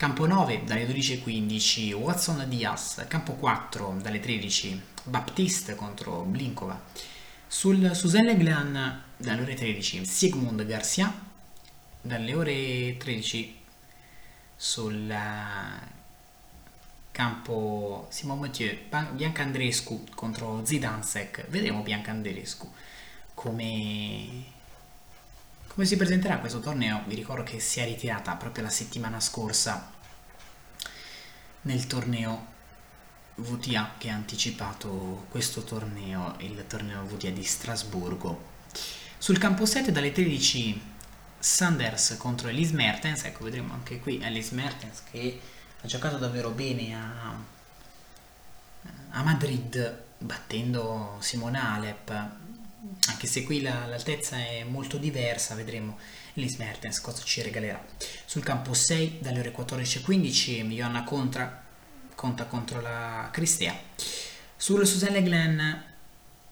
Campo 0.01 0.25
9 0.25 0.63
dalle 0.63 0.87
12.15 0.87 1.93
Watson 1.93 2.49
Diaz, 2.49 3.05
campo 3.07 3.33
4 3.33 3.99
dalle 4.01 4.19
13 4.19 4.81
Baptiste 5.03 5.75
contro 5.75 6.23
Blinkova. 6.23 6.81
Sul 7.45 7.93
Suzanne 7.93 8.35
Glan 8.35 9.03
dalle 9.15 9.41
ore 9.43 9.53
13 9.53 10.03
Sigmund 10.03 10.65
Garcia, 10.65 11.13
dalle 12.01 12.33
ore 12.33 12.97
13 12.97 13.59
sul 14.55 15.15
campo 17.11 18.07
Simon 18.09 18.39
Mathieu, 18.39 18.75
Bianca 19.11 19.43
Andrescu 19.43 20.03
contro 20.15 20.65
Zidansek, 20.65 21.45
vedremo 21.49 21.83
Bianca 21.83 22.09
Andrescu 22.09 22.73
come, 23.35 24.45
come 25.73 25.85
si 25.85 25.95
presenterà 25.95 26.39
questo 26.39 26.59
torneo, 26.59 27.03
vi 27.07 27.15
ricordo 27.15 27.43
che 27.43 27.61
si 27.61 27.79
è 27.79 27.85
ritirata 27.85 28.35
proprio 28.35 28.63
la 28.63 28.69
settimana 28.69 29.21
scorsa 29.21 29.89
nel 31.61 31.87
torneo 31.87 32.47
VTA 33.35 33.93
che 33.97 34.09
ha 34.09 34.15
anticipato 34.15 35.27
questo 35.29 35.63
torneo, 35.63 36.35
il 36.39 36.65
torneo 36.67 37.05
VTA 37.05 37.29
di 37.29 37.43
Strasburgo. 37.43 38.49
Sul 39.17 39.37
campo 39.37 39.65
7 39.65 39.93
dalle 39.93 40.11
13 40.11 40.89
Sanders 41.39 42.17
contro 42.17 42.49
Elise 42.49 42.73
Mertens, 42.73 43.23
ecco 43.23 43.45
vedremo 43.45 43.73
anche 43.73 44.01
qui 44.01 44.19
Elise 44.21 44.53
Mertens 44.53 45.03
che 45.09 45.39
ha 45.81 45.87
giocato 45.87 46.17
davvero 46.17 46.49
bene 46.49 46.95
a, 46.95 47.33
a 49.11 49.23
Madrid 49.23 50.03
battendo 50.17 51.15
Simona 51.19 51.75
Alep 51.75 52.39
anche 53.07 53.27
se 53.27 53.43
qui 53.43 53.61
la, 53.61 53.85
l'altezza 53.85 54.37
è 54.37 54.63
molto 54.63 54.97
diversa 54.97 55.53
vedremo 55.55 55.97
Liz 56.33 56.55
Mertens 56.55 57.01
cosa 57.01 57.23
ci 57.23 57.41
regalerà. 57.41 57.83
Sul 58.25 58.43
campo 58.43 58.73
6 58.73 59.19
dalle 59.21 59.39
ore 59.39 59.53
14.15 59.53 60.67
Johanna 60.67 61.03
Contra 61.03 61.63
conta 62.15 62.45
contro 62.45 62.79
la 62.79 63.29
Cristea. 63.31 63.77
Sul 64.55 64.85
Susanne 64.85 65.23
Glenn 65.23 65.59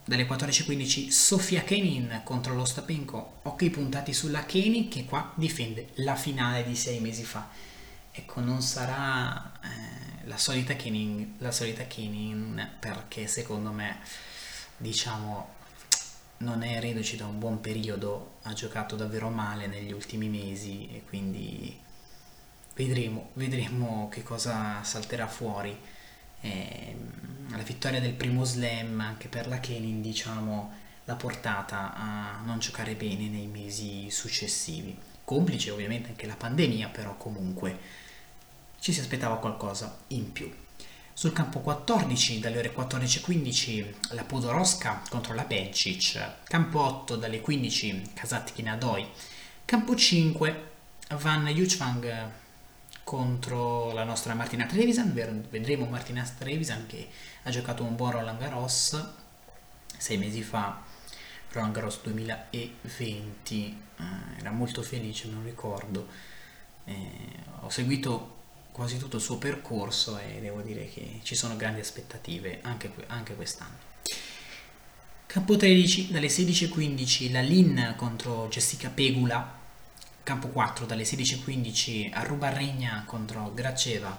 dalle 0.04 0.28
14.15 0.28 1.10
Sofia 1.10 1.62
Kenin 1.62 2.22
contro 2.24 2.56
lo 2.56 2.66
Stapenko 2.66 3.40
occhi 3.44 3.70
puntati 3.70 4.14
sulla 4.14 4.46
Kenin 4.46 4.90
che 4.90 5.06
qua 5.06 5.32
difende 5.36 5.90
la 5.96 6.16
finale 6.16 6.66
di 6.66 6.76
sei 6.76 7.00
mesi 7.00 7.24
fa. 7.24 7.48
Ecco, 8.12 8.42
non 8.42 8.62
sarà 8.62 9.60
eh, 9.64 10.26
la 10.26 10.38
solita 10.38 10.76
Kenin, 10.76 11.36
la 11.38 11.52
solita 11.52 11.86
Kenin 11.86 12.70
perché 12.80 13.28
secondo 13.28 13.72
me, 13.72 14.00
diciamo, 14.76 15.58
non 16.40 16.62
è 16.64 16.80
reduce 16.80 17.18
da 17.18 17.26
un 17.26 17.40
buon 17.40 17.60
periodo, 17.62 18.38
ha 18.44 18.54
giocato 18.54 18.96
davvero 18.96 19.30
male 19.30 19.68
negli 19.68 19.92
ultimi 19.92 20.30
mesi 20.30 20.90
e 20.92 21.04
quindi 21.08 21.78
vedremo, 22.76 23.30
vedremo 23.34 24.08
che 24.10 24.24
cosa 24.24 24.84
salterà 24.84 25.28
fuori. 25.28 25.78
Eh, 26.42 26.96
la 27.50 27.64
vittoria 27.64 28.00
del 28.00 28.14
primo 28.14 28.46
slam 28.46 29.00
anche 29.02 29.28
per 29.28 29.48
la 29.48 29.60
Kenin, 29.60 30.02
diciamo, 30.02 30.74
l'ha 31.04 31.16
portata 31.16 31.94
a 31.94 32.42
non 32.46 32.60
giocare 32.60 32.96
bene 32.96 33.28
nei 33.28 33.48
mesi 33.48 34.10
successivi. 34.10 34.98
Complice 35.26 35.72
ovviamente 35.72 36.10
anche 36.10 36.26
la 36.26 36.36
pandemia, 36.36 36.88
però 36.90 37.18
comunque 37.18 37.78
ci 38.80 38.94
si 38.94 39.00
aspettava 39.02 39.38
qualcosa 39.38 40.00
in 40.08 40.32
più. 40.32 40.52
Sul 41.20 41.34
campo 41.34 41.60
14 41.60 42.40
dalle 42.40 42.60
ore 42.60 42.74
14.15 42.74 44.14
la 44.16 44.24
Podoroska 44.24 45.02
contro 45.10 45.34
la 45.34 45.44
Bencic, 45.44 46.46
campo 46.46 46.80
8 46.80 47.18
dalle 47.18 47.42
15 47.42 48.12
Kasatkin 48.14 48.64
Nadoi, 48.64 49.06
campo 49.66 49.98
5 49.98 50.70
Van 51.20 51.46
Juchvang 51.48 52.32
contro 53.04 53.92
la 53.92 54.06
nostra 54.06 54.34
Martina 54.34 54.66
Trevisan, 54.66 55.12
vedremo 55.12 55.88
Martina 55.88 56.24
Trevisan 56.24 56.86
che 56.88 57.10
ha 57.44 57.50
giocato 57.50 57.84
un 57.84 57.98
buon 57.98 58.12
Roland 58.12 58.40
Garros 58.40 59.06
sei 59.98 60.18
mesi 60.18 60.42
fa 60.42 60.82
Roland 61.52 61.74
Garros 61.74 62.00
2020, 62.02 63.84
eh, 63.98 64.04
era 64.40 64.52
molto 64.52 64.82
felice, 64.82 65.28
lo 65.28 65.42
ricordo. 65.44 66.08
Eh, 66.86 67.36
ho 67.60 67.70
seguito 67.70 68.38
quasi 68.80 68.98
tutto 68.98 69.18
il 69.18 69.22
suo 69.22 69.38
percorso 69.38 70.18
e 70.20 70.40
devo 70.40 70.62
dire 70.62 70.88
che 70.88 71.20
ci 71.24 71.36
sono 71.36 71.58
grandi 71.58 71.82
aspettative 71.82 72.60
anche, 72.62 72.90
anche 73.08 73.36
quest'anno. 73.36 73.76
Campo 75.26 75.58
13 75.58 76.12
dalle 76.12 76.28
16.15 76.28 77.30
la 77.34 77.42
Lin 77.42 77.96
contro 77.98 78.48
Jessica 78.48 78.88
Pegula. 78.88 79.58
Campo 80.24 80.48
4 80.48 80.86
dalle 80.86 81.04
16.15 81.04 82.14
a 82.14 82.24
Rubarregna 82.24 83.04
contro 83.06 83.52
Graceva. 83.54 84.18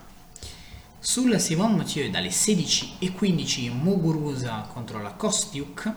Sul 0.99 1.41
Simon 1.41 1.77
Mathieu 1.77 2.11
dalle 2.11 2.29
16.15 2.29 3.73
Muguruza 3.73 4.69
contro 4.71 5.01
la 5.01 5.13
Kostiuk. 5.13 5.95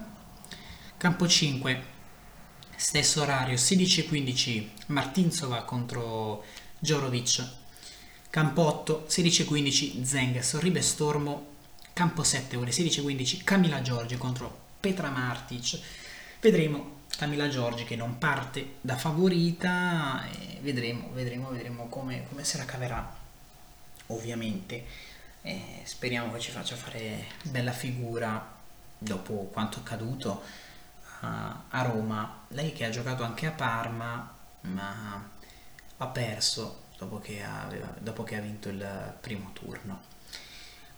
Campo 0.95 1.27
5 1.27 1.83
stesso 2.77 3.23
orario 3.23 3.55
16.15 3.55 4.67
Martinsova 4.85 5.63
contro 5.63 6.45
Jorovic. 6.79 7.61
Campo 8.33 8.63
8 8.63 9.05
16.15 9.07 10.01
Zeng 10.01 10.39
Sorribe 10.39 10.81
Stormo. 10.81 11.49
Campo 11.93 12.23
7 12.23 12.55
ore 12.55 12.71
16.15 12.71 13.43
Camila 13.43 13.83
Giorgi 13.83 14.17
contro 14.17 14.61
Petra 14.79 15.11
Martic. 15.11 15.79
Vedremo 16.41 17.01
Camilla 17.15 17.47
Giorgi 17.47 17.83
che 17.83 17.95
non 17.95 18.17
parte 18.17 18.77
da 18.81 18.97
favorita 18.97 20.27
vedremo, 20.61 21.11
vedremo, 21.11 21.51
vedremo 21.51 21.87
come, 21.89 22.25
come 22.27 22.43
se 22.43 22.57
la 22.57 22.65
caverà 22.65 23.15
ovviamente. 24.07 24.83
E 25.43 25.81
speriamo 25.83 26.33
che 26.33 26.39
ci 26.39 26.49
faccia 26.49 26.75
fare 26.75 27.25
bella 27.43 27.71
figura 27.71 28.51
dopo 28.97 29.51
quanto 29.53 29.77
accaduto 29.77 30.41
a 31.19 31.81
Roma. 31.83 32.45
Lei 32.47 32.73
che 32.73 32.83
ha 32.83 32.89
giocato 32.89 33.21
anche 33.21 33.45
a 33.45 33.51
Parma 33.51 34.35
ma 34.61 35.29
ha 35.97 36.07
perso 36.07 36.81
dopo 36.97 37.19
che, 37.19 37.43
aveva, 37.43 37.93
dopo 37.99 38.23
che 38.23 38.35
ha 38.35 38.41
vinto 38.41 38.69
il 38.69 39.17
primo 39.19 39.51
turno. 39.53 40.11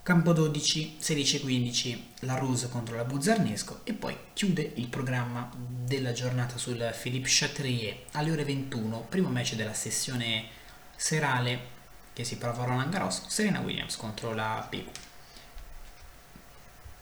Campo 0.05 0.33
12, 0.33 0.97
16-15, 1.01 1.99
la 2.19 2.37
Rose 2.37 2.69
contro 2.69 2.95
la 2.95 3.05
Buzzarnesco 3.05 3.81
e 3.83 3.93
poi 3.93 4.15
chiude 4.33 4.73
il 4.75 4.87
programma 4.87 5.49
della 5.57 6.11
giornata 6.11 6.59
sul 6.59 6.95
Philippe 7.01 7.27
Chatrier 7.27 8.03
alle 8.11 8.31
ore 8.31 8.43
21, 8.43 9.07
primo 9.09 9.29
match 9.29 9.55
della 9.55 9.73
sessione 9.73 10.45
serale 10.95 11.73
che 12.13 12.23
si 12.23 12.37
prova 12.37 12.61
a 12.61 12.65
Roland 12.65 12.91
Garros, 12.91 13.25
Serena 13.25 13.61
Williams 13.61 13.95
contro 13.97 14.35
la 14.35 14.67
Pegu. 14.69 14.91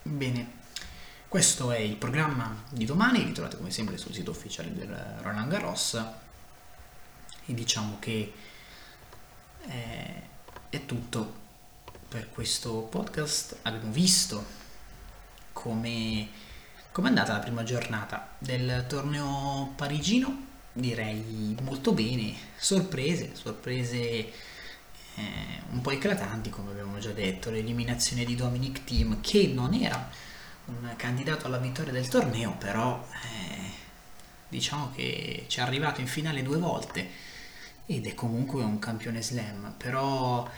Bene, 0.03 0.51
questo 1.27 1.71
è 1.71 1.79
il 1.79 1.97
programma 1.97 2.63
di 2.69 2.85
domani, 2.85 3.25
vi 3.25 3.33
trovate 3.33 3.57
come 3.57 3.69
sempre 3.69 3.97
sul 3.97 4.13
sito 4.13 4.31
ufficiale 4.31 4.73
del 4.73 4.87
Roland 5.21 5.51
Garros 5.51 6.01
e 7.45 7.53
diciamo 7.53 7.97
che 7.99 8.33
è, 9.67 10.21
è 10.69 10.85
tutto 10.85 11.41
per 12.07 12.29
questo 12.29 12.81
podcast. 12.81 13.57
Abbiamo 13.63 13.91
visto 13.91 14.61
come 15.53 16.29
è 16.91 17.01
andata 17.07 17.33
la 17.33 17.39
prima 17.39 17.63
giornata 17.63 18.35
del 18.37 18.85
torneo 18.87 19.73
parigino. 19.75 20.51
Direi 20.73 21.55
molto 21.61 21.91
bene, 21.91 22.35
sorprese, 22.57 23.35
sorprese 23.35 23.97
eh, 25.15 25.61
un 25.69 25.81
po' 25.81 25.91
eclatanti 25.91 26.49
come 26.49 26.71
abbiamo 26.71 26.97
già 26.99 27.11
detto, 27.11 27.51
l'eliminazione 27.51 28.25
di 28.25 28.35
Dominic 28.35 28.83
Thiem 28.83 29.21
che 29.21 29.47
non 29.47 29.73
era 29.73 30.09
un 30.65 30.93
candidato 30.95 31.45
alla 31.45 31.57
vittoria 31.57 31.91
del 31.91 32.07
torneo, 32.07 32.55
però 32.57 33.07
eh, 33.23 33.71
diciamo 34.47 34.91
che 34.95 35.45
ci 35.47 35.59
è 35.59 35.61
arrivato 35.61 36.01
in 36.01 36.07
finale 36.07 36.41
due 36.41 36.57
volte 36.57 37.07
ed 37.85 38.07
è 38.07 38.13
comunque 38.15 38.63
un 38.63 38.79
campione 38.79 39.21
slam, 39.21 39.73
però 39.77 40.49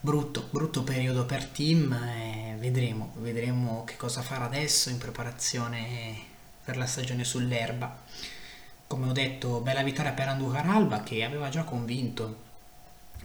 brutto, 0.00 0.48
brutto 0.50 0.82
periodo 0.82 1.24
per 1.26 1.44
team 1.46 1.92
e 1.92 2.56
vedremo, 2.58 3.12
vedremo 3.18 3.84
che 3.84 3.96
cosa 3.96 4.22
farà 4.22 4.46
adesso 4.46 4.90
in 4.90 4.98
preparazione 4.98 6.16
per 6.64 6.76
la 6.76 6.86
stagione 6.86 7.24
sull'erba. 7.24 8.00
Come 8.86 9.08
ho 9.08 9.12
detto, 9.12 9.60
bella 9.60 9.82
vittoria 9.82 10.12
per 10.12 10.28
Andujar 10.28 10.68
Alba 10.68 11.02
che 11.02 11.24
aveva 11.24 11.48
già 11.48 11.64
convinto 11.64 12.50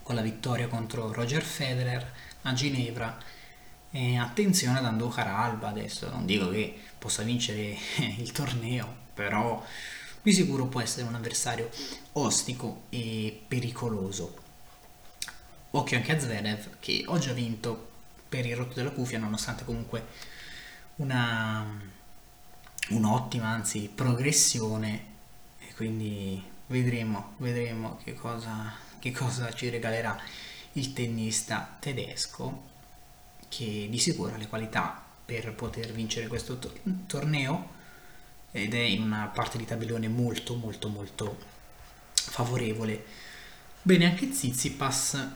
con 0.02 0.14
la 0.14 0.22
vittoria 0.22 0.68
contro 0.68 1.12
Roger 1.12 1.42
Federer 1.42 2.12
a 2.42 2.52
Ginevra. 2.52 3.18
E 3.90 4.16
attenzione 4.18 4.78
ad 4.78 4.84
Andujar 4.84 5.26
Alba 5.28 5.68
adesso, 5.68 6.08
non 6.10 6.26
dico 6.26 6.50
che 6.50 6.78
possa 6.98 7.22
vincere 7.22 7.76
il 8.18 8.32
torneo, 8.32 8.86
però 9.14 9.62
di 10.28 10.34
sicuro 10.34 10.66
può 10.66 10.80
essere 10.80 11.06
un 11.06 11.14
avversario 11.14 11.70
ostico 12.12 12.82
e 12.90 13.42
pericoloso. 13.48 14.46
Occhio 15.70 15.96
anche 15.96 16.12
a 16.12 16.18
Zverev 16.18 16.78
che 16.80 17.04
ho 17.06 17.18
già 17.18 17.32
vinto 17.32 17.90
per 18.28 18.44
il 18.46 18.56
rotto 18.56 18.74
della 18.74 18.90
cuffia 18.90 19.18
nonostante 19.18 19.64
comunque 19.64 20.06
una 20.96 21.96
un'ottima 22.90 23.48
anzi 23.48 23.90
progressione 23.94 25.04
e 25.58 25.74
quindi 25.74 26.42
vedremo 26.68 27.34
vedremo 27.36 27.98
che 28.02 28.14
cosa, 28.14 28.72
che 28.98 29.10
cosa 29.12 29.52
ci 29.52 29.68
regalerà 29.68 30.18
il 30.72 30.92
tennista 30.94 31.76
tedesco 31.78 32.66
che 33.48 33.88
di 33.90 33.98
sicuro 33.98 34.34
ha 34.34 34.38
le 34.38 34.48
qualità 34.48 35.04
per 35.24 35.52
poter 35.54 35.92
vincere 35.92 36.28
questo 36.28 36.58
to- 36.58 36.72
torneo 37.06 37.76
ed 38.50 38.74
è 38.74 38.78
in 38.78 39.02
una 39.02 39.30
parte 39.32 39.58
di 39.58 39.64
tabellone 39.64 40.08
molto 40.08 40.54
molto 40.56 40.88
molto 40.88 41.38
favorevole 42.12 43.04
bene 43.82 44.06
anche 44.06 44.32
Zizipas 44.32 45.28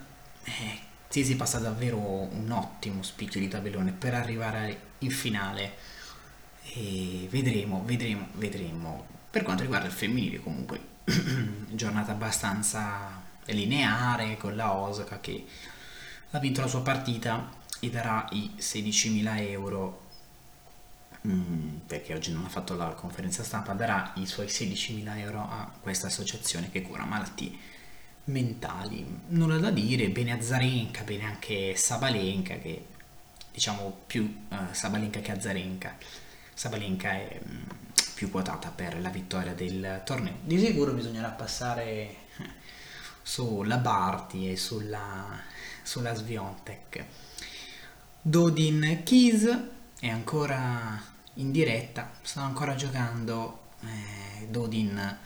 eh, 0.45 1.35
passa 1.37 1.59
davvero 1.59 1.99
un 1.99 2.51
ottimo 2.51 3.03
spicchio 3.03 3.39
di 3.39 3.49
tabellone 3.49 3.93
per 3.93 4.15
arrivare 4.15 4.91
in 4.99 5.11
finale 5.11 5.75
e 6.75 7.27
vedremo, 7.31 7.83
vedremo, 7.85 8.29
vedremo. 8.35 9.07
Per 9.31 9.43
quanto 9.43 9.63
riguarda 9.63 9.87
il 9.87 9.93
femminile 9.93 10.41
comunque 10.41 10.81
giornata 11.71 12.13
abbastanza 12.13 13.21
lineare 13.47 14.37
con 14.37 14.57
la 14.57 14.73
Osaka 14.73 15.21
che 15.21 15.45
ha 16.31 16.39
vinto 16.39 16.61
la 16.61 16.67
sua 16.67 16.83
partita 16.83 17.51
e 17.81 17.91
darà 17.91 18.27
i 18.31 18.53
16.000 18.59 19.41
euro 19.51 20.02
perché 21.87 22.15
oggi 22.15 22.33
non 22.33 22.45
ha 22.45 22.49
fatto 22.49 22.75
la 22.75 22.89
conferenza 22.95 23.45
stampa 23.45 23.75
darà 23.75 24.13
i 24.17 24.27
suoi 24.27 24.47
16.000 24.47 25.19
euro 25.19 25.39
a 25.39 25.71
questa 25.81 26.09
associazione 26.09 26.71
che 26.71 26.83
cura 26.83 27.05
malattie 27.05 27.53
mentali. 28.25 29.05
Nulla 29.29 29.59
da 29.59 29.71
dire, 29.71 30.09
bene 30.11 30.33
Azarenka, 30.33 31.03
bene 31.03 31.25
anche 31.25 31.75
Sabalenka, 31.77 32.59
che 32.59 32.87
diciamo 33.53 34.03
più 34.07 34.45
uh, 34.49 34.57
Sabalenka 34.73 35.21
che 35.21 35.33
Azarenka. 35.33 35.97
Sabalenka 36.55 37.11
è 37.13 37.41
um, 37.45 37.65
più 38.15 38.31
quotata 38.31 38.71
per 38.71 39.01
la 39.01 39.11
vittoria 39.11 39.55
del 39.55 40.03
torneo. 40.05 40.35
Di 40.43 40.59
sicuro 40.59 40.93
bisognerà 40.93 41.29
passare 41.31 41.85
eh, 41.85 42.17
sulla 43.23 43.79
Barty 43.79 44.51
e 44.51 44.57
sulla, 44.57 45.41
sulla 45.83 46.15
Sviontek. 46.15 47.05
Dodin 48.21 49.03
Keys 49.05 49.81
è 50.03 50.09
ancora 50.09 51.01
in 51.35 51.53
diretta, 51.53 52.11
stanno 52.23 52.47
ancora 52.47 52.75
giocando. 52.75 53.69
Eh, 53.83 54.49
Dodin 54.49 55.19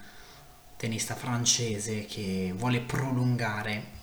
tennista 0.77 1.15
francese 1.15 2.05
che 2.05 2.53
vuole 2.55 2.81
prolungare 2.81 3.95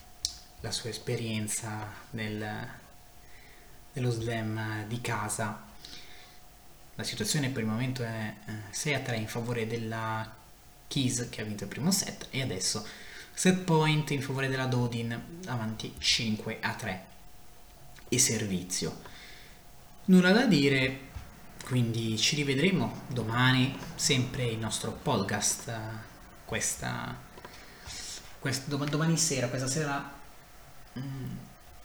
la 0.62 0.72
sua 0.72 0.90
esperienza 0.90 1.86
nel, 2.10 2.68
nello 3.92 4.10
slam 4.10 4.84
di 4.88 5.00
casa. 5.00 5.62
La 6.96 7.04
situazione 7.04 7.50
per 7.50 7.62
il 7.62 7.68
momento 7.68 8.02
è 8.02 8.34
6 8.70 8.92
eh, 8.92 8.96
a 8.96 9.00
3 9.00 9.16
in 9.16 9.28
favore 9.28 9.68
della 9.68 10.28
Keys 10.88 11.28
che 11.30 11.40
ha 11.40 11.44
vinto 11.44 11.62
il 11.62 11.70
primo 11.70 11.92
set 11.92 12.26
e 12.30 12.42
adesso 12.42 12.84
set 13.32 13.58
point 13.58 14.10
in 14.10 14.22
favore 14.22 14.48
della 14.48 14.66
Dodin 14.66 15.38
avanti 15.46 15.94
5 15.96 16.58
a 16.60 16.74
3 16.74 17.04
e 18.08 18.18
servizio. 18.18 19.13
Nulla 20.06 20.32
da 20.32 20.44
dire, 20.44 20.98
quindi 21.64 22.18
ci 22.18 22.36
rivedremo 22.36 23.04
domani, 23.06 23.74
sempre 23.94 24.44
il 24.44 24.58
nostro 24.58 24.92
podcast 24.92 25.72
questa, 26.44 27.18
questa 28.38 28.76
domani 28.76 29.16
sera, 29.16 29.48
questa 29.48 29.66
sera 29.66 30.12
mh, 30.92 31.00
mm, 31.00 31.36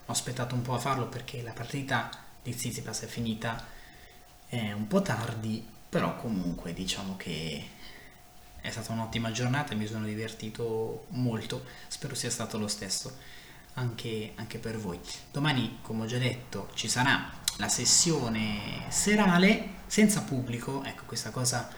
ho 0.06 0.12
aspettato 0.12 0.54
un 0.54 0.64
po' 0.64 0.74
a 0.74 0.80
farlo 0.80 1.08
perché 1.08 1.42
la 1.42 1.54
partita 1.54 2.10
di 2.44 2.54
Tsitsipas 2.54 3.04
è 3.04 3.08
finita 3.08 3.66
eh, 4.50 4.74
un 4.74 4.88
po' 4.88 5.02
tardi, 5.02 5.66
però 5.88 6.18
comunque 6.18 6.74
diciamo 6.74 7.16
che 7.16 7.70
è 8.60 8.70
stata 8.70 8.92
un'ottima 8.92 9.32
giornata 9.32 9.76
mi 9.76 9.88
sono 9.88 10.04
divertito 10.04 11.06
molto, 11.12 11.64
spero 11.88 12.16
sia 12.16 12.30
stato 12.30 12.58
lo 12.58 12.68
stesso 12.68 13.16
anche, 13.76 14.34
anche 14.36 14.58
per 14.58 14.78
voi. 14.78 15.00
Domani, 15.32 15.78
come 15.82 16.04
ho 16.04 16.06
già 16.06 16.18
detto, 16.18 16.70
ci 16.74 16.90
sarà 16.90 17.48
la 17.60 17.68
sessione 17.68 18.86
serale 18.90 19.78
senza 19.88 20.22
pubblico, 20.22 20.84
ecco 20.86 21.04
questa 21.06 21.30
cosa 21.30 21.70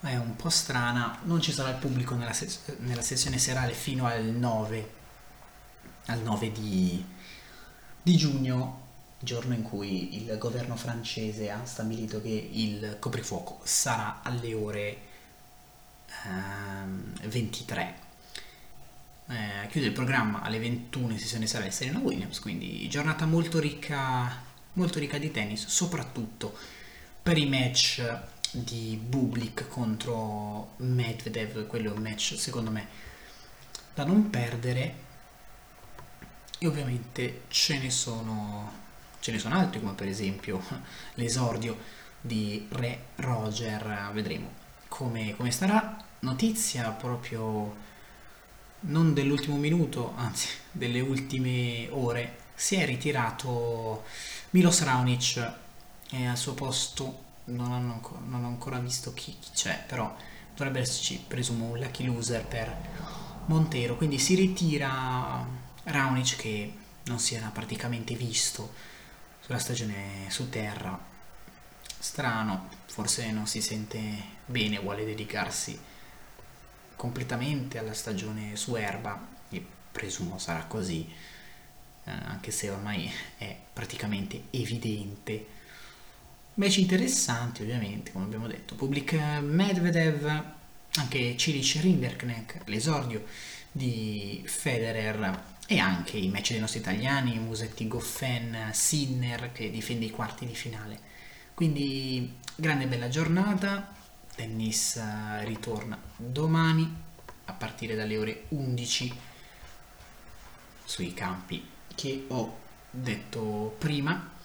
è 0.00 0.16
un 0.16 0.34
po' 0.36 0.48
strana, 0.48 1.18
non 1.22 1.40
ci 1.40 1.52
sarà 1.52 1.70
il 1.70 1.76
pubblico 1.76 2.14
nella, 2.14 2.32
ses- 2.32 2.76
nella 2.78 3.02
sessione 3.02 3.38
serale 3.38 3.72
fino 3.72 4.06
al 4.06 4.24
9, 4.24 4.92
al 6.06 6.20
9 6.20 6.52
di, 6.52 7.04
di 8.02 8.16
giugno, 8.16 8.86
giorno 9.20 9.54
in 9.54 9.62
cui 9.62 10.16
il 10.16 10.36
governo 10.38 10.76
francese 10.76 11.50
ha 11.50 11.64
stabilito 11.64 12.20
che 12.20 12.50
il 12.52 12.96
coprifuoco 12.98 13.60
sarà 13.62 14.20
alle 14.22 14.54
ore 14.54 14.98
ehm, 16.26 17.28
23. 17.28 18.06
Eh, 19.30 19.66
chiude 19.68 19.86
il 19.86 19.92
programma 19.92 20.42
alle 20.42 20.58
21 20.58 21.16
sessione 21.18 21.46
serale 21.46 21.70
Serena 21.70 21.98
Williams, 21.98 22.40
quindi 22.40 22.88
giornata 22.88 23.26
molto 23.26 23.58
ricca, 23.58 24.46
molto 24.74 24.98
ricca 24.98 25.18
di 25.18 25.30
tennis, 25.30 25.66
soprattutto 25.66 26.56
per 27.22 27.36
i 27.36 27.46
match 27.46 28.02
di 28.50 28.98
Bublik 29.02 29.68
contro 29.68 30.74
Medvedev, 30.78 31.66
quello 31.66 31.92
è 31.92 31.96
un 31.96 32.02
match 32.02 32.34
secondo 32.38 32.70
me 32.70 32.86
da 33.94 34.04
non 34.04 34.30
perdere. 34.30 35.06
E 36.60 36.66
ovviamente 36.66 37.42
ce 37.48 37.78
ne 37.78 37.90
sono 37.90 38.86
ce 39.20 39.32
ne 39.32 39.38
sono 39.38 39.56
altri 39.56 39.80
come 39.80 39.94
per 39.94 40.08
esempio 40.08 40.62
l'esordio 41.14 41.76
di 42.20 42.66
Re 42.70 43.06
Roger. 43.16 44.10
Vedremo 44.12 44.50
come, 44.88 45.34
come 45.36 45.50
starà. 45.50 46.04
Notizia 46.20 46.90
proprio 46.90 47.86
non 48.80 49.12
dell'ultimo 49.12 49.56
minuto 49.56 50.14
anzi 50.16 50.48
delle 50.70 51.00
ultime 51.00 51.88
ore 51.90 52.46
si 52.58 52.74
è 52.74 52.84
ritirato 52.84 54.02
Milos 54.50 54.82
Raonic 54.82 55.52
e 56.10 56.26
al 56.26 56.36
suo 56.36 56.54
posto 56.54 57.26
non, 57.44 57.70
ancora, 57.70 58.20
non 58.26 58.42
ho 58.42 58.48
ancora 58.48 58.78
visto 58.80 59.14
chi, 59.14 59.36
chi 59.38 59.50
c'è, 59.54 59.84
però 59.86 60.12
dovrebbe 60.56 60.80
esserci, 60.80 61.22
presumo, 61.24 61.66
un 61.66 61.78
lucky 61.78 62.04
loser 62.04 62.44
per 62.44 62.74
Montero. 63.46 63.96
Quindi 63.96 64.18
si 64.18 64.34
ritira 64.34 65.46
Raonic 65.84 66.36
che 66.36 66.74
non 67.04 67.20
si 67.20 67.36
era 67.36 67.46
praticamente 67.48 68.14
visto 68.14 68.74
sulla 69.40 69.58
stagione 69.58 70.26
su 70.28 70.48
terra. 70.48 70.98
Strano, 71.96 72.68
forse 72.86 73.30
non 73.30 73.46
si 73.46 73.62
sente 73.62 74.00
bene, 74.46 74.80
vuole 74.80 75.04
dedicarsi 75.04 75.78
completamente 76.96 77.78
alla 77.78 77.94
stagione 77.94 78.56
su 78.56 78.74
erba 78.74 79.26
e 79.48 79.64
presumo 79.92 80.38
sarà 80.38 80.64
così, 80.64 81.08
eh, 82.08 82.24
anche 82.26 82.50
se 82.50 82.70
ormai 82.70 83.10
è 83.36 83.54
praticamente 83.72 84.44
evidente 84.50 85.56
Match 86.58 86.78
interessanti 86.78 87.62
ovviamente, 87.62 88.10
come 88.10 88.24
abbiamo 88.24 88.48
detto. 88.48 88.74
Public 88.74 89.12
Medvedev, 89.12 90.44
anche 90.96 91.36
Cilic 91.36 91.80
Rinderknecht, 91.80 92.62
l'esordio 92.64 93.24
di 93.70 94.42
Federer 94.44 95.40
e 95.68 95.78
anche 95.78 96.16
i 96.16 96.28
match 96.28 96.50
dei 96.50 96.58
nostri 96.58 96.80
italiani, 96.80 97.38
Musetti 97.38 97.86
Goffen, 97.86 98.70
Sinner 98.72 99.52
che 99.52 99.70
difende 99.70 100.06
i 100.06 100.10
quarti 100.10 100.46
di 100.46 100.54
finale. 100.56 100.98
Quindi 101.54 102.34
grande 102.56 102.88
bella 102.88 103.08
giornata, 103.08 103.94
tennis 104.34 104.96
eh, 104.96 105.44
ritorna 105.44 105.96
domani 106.16 106.92
a 107.44 107.52
partire 107.52 107.94
dalle 107.94 108.16
ore 108.16 108.44
11 108.48 109.14
sui 110.84 111.14
campi 111.14 111.76
che 111.98 112.24
ho 112.28 112.56
detto 112.90 113.74
prima 113.78 114.36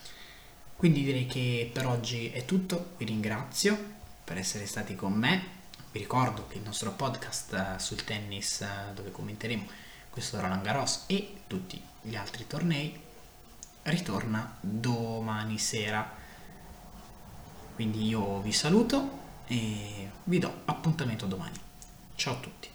quindi 0.83 1.05
direi 1.05 1.25
che 1.27 1.69
per 1.71 1.85
oggi 1.85 2.29
è 2.29 2.43
tutto, 2.43 2.95
vi 2.97 3.05
ringrazio 3.05 3.77
per 4.21 4.37
essere 4.37 4.65
stati 4.65 4.95
con 4.95 5.13
me. 5.13 5.61
Vi 5.93 5.99
ricordo 5.99 6.45
che 6.47 6.57
il 6.57 6.63
nostro 6.65 6.91
podcast 6.91 7.53
eh, 7.53 7.79
sul 7.79 8.03
tennis 8.03 8.59
eh, 8.59 8.91
dove 8.93 9.09
commenteremo 9.09 9.65
questo 10.09 10.41
Roland 10.41 10.61
Garros 10.61 11.05
e 11.07 11.43
tutti 11.47 11.81
gli 12.01 12.15
altri 12.17 12.47
tornei 12.47 12.99
ritorna 13.83 14.57
domani 14.59 15.57
sera. 15.57 16.05
Quindi 17.75 18.05
io 18.05 18.41
vi 18.41 18.51
saluto 18.51 19.21
e 19.47 20.09
vi 20.25 20.39
do 20.39 20.63
appuntamento 20.65 21.27
domani. 21.27 21.57
Ciao 22.15 22.33
a 22.33 22.39
tutti. 22.39 22.72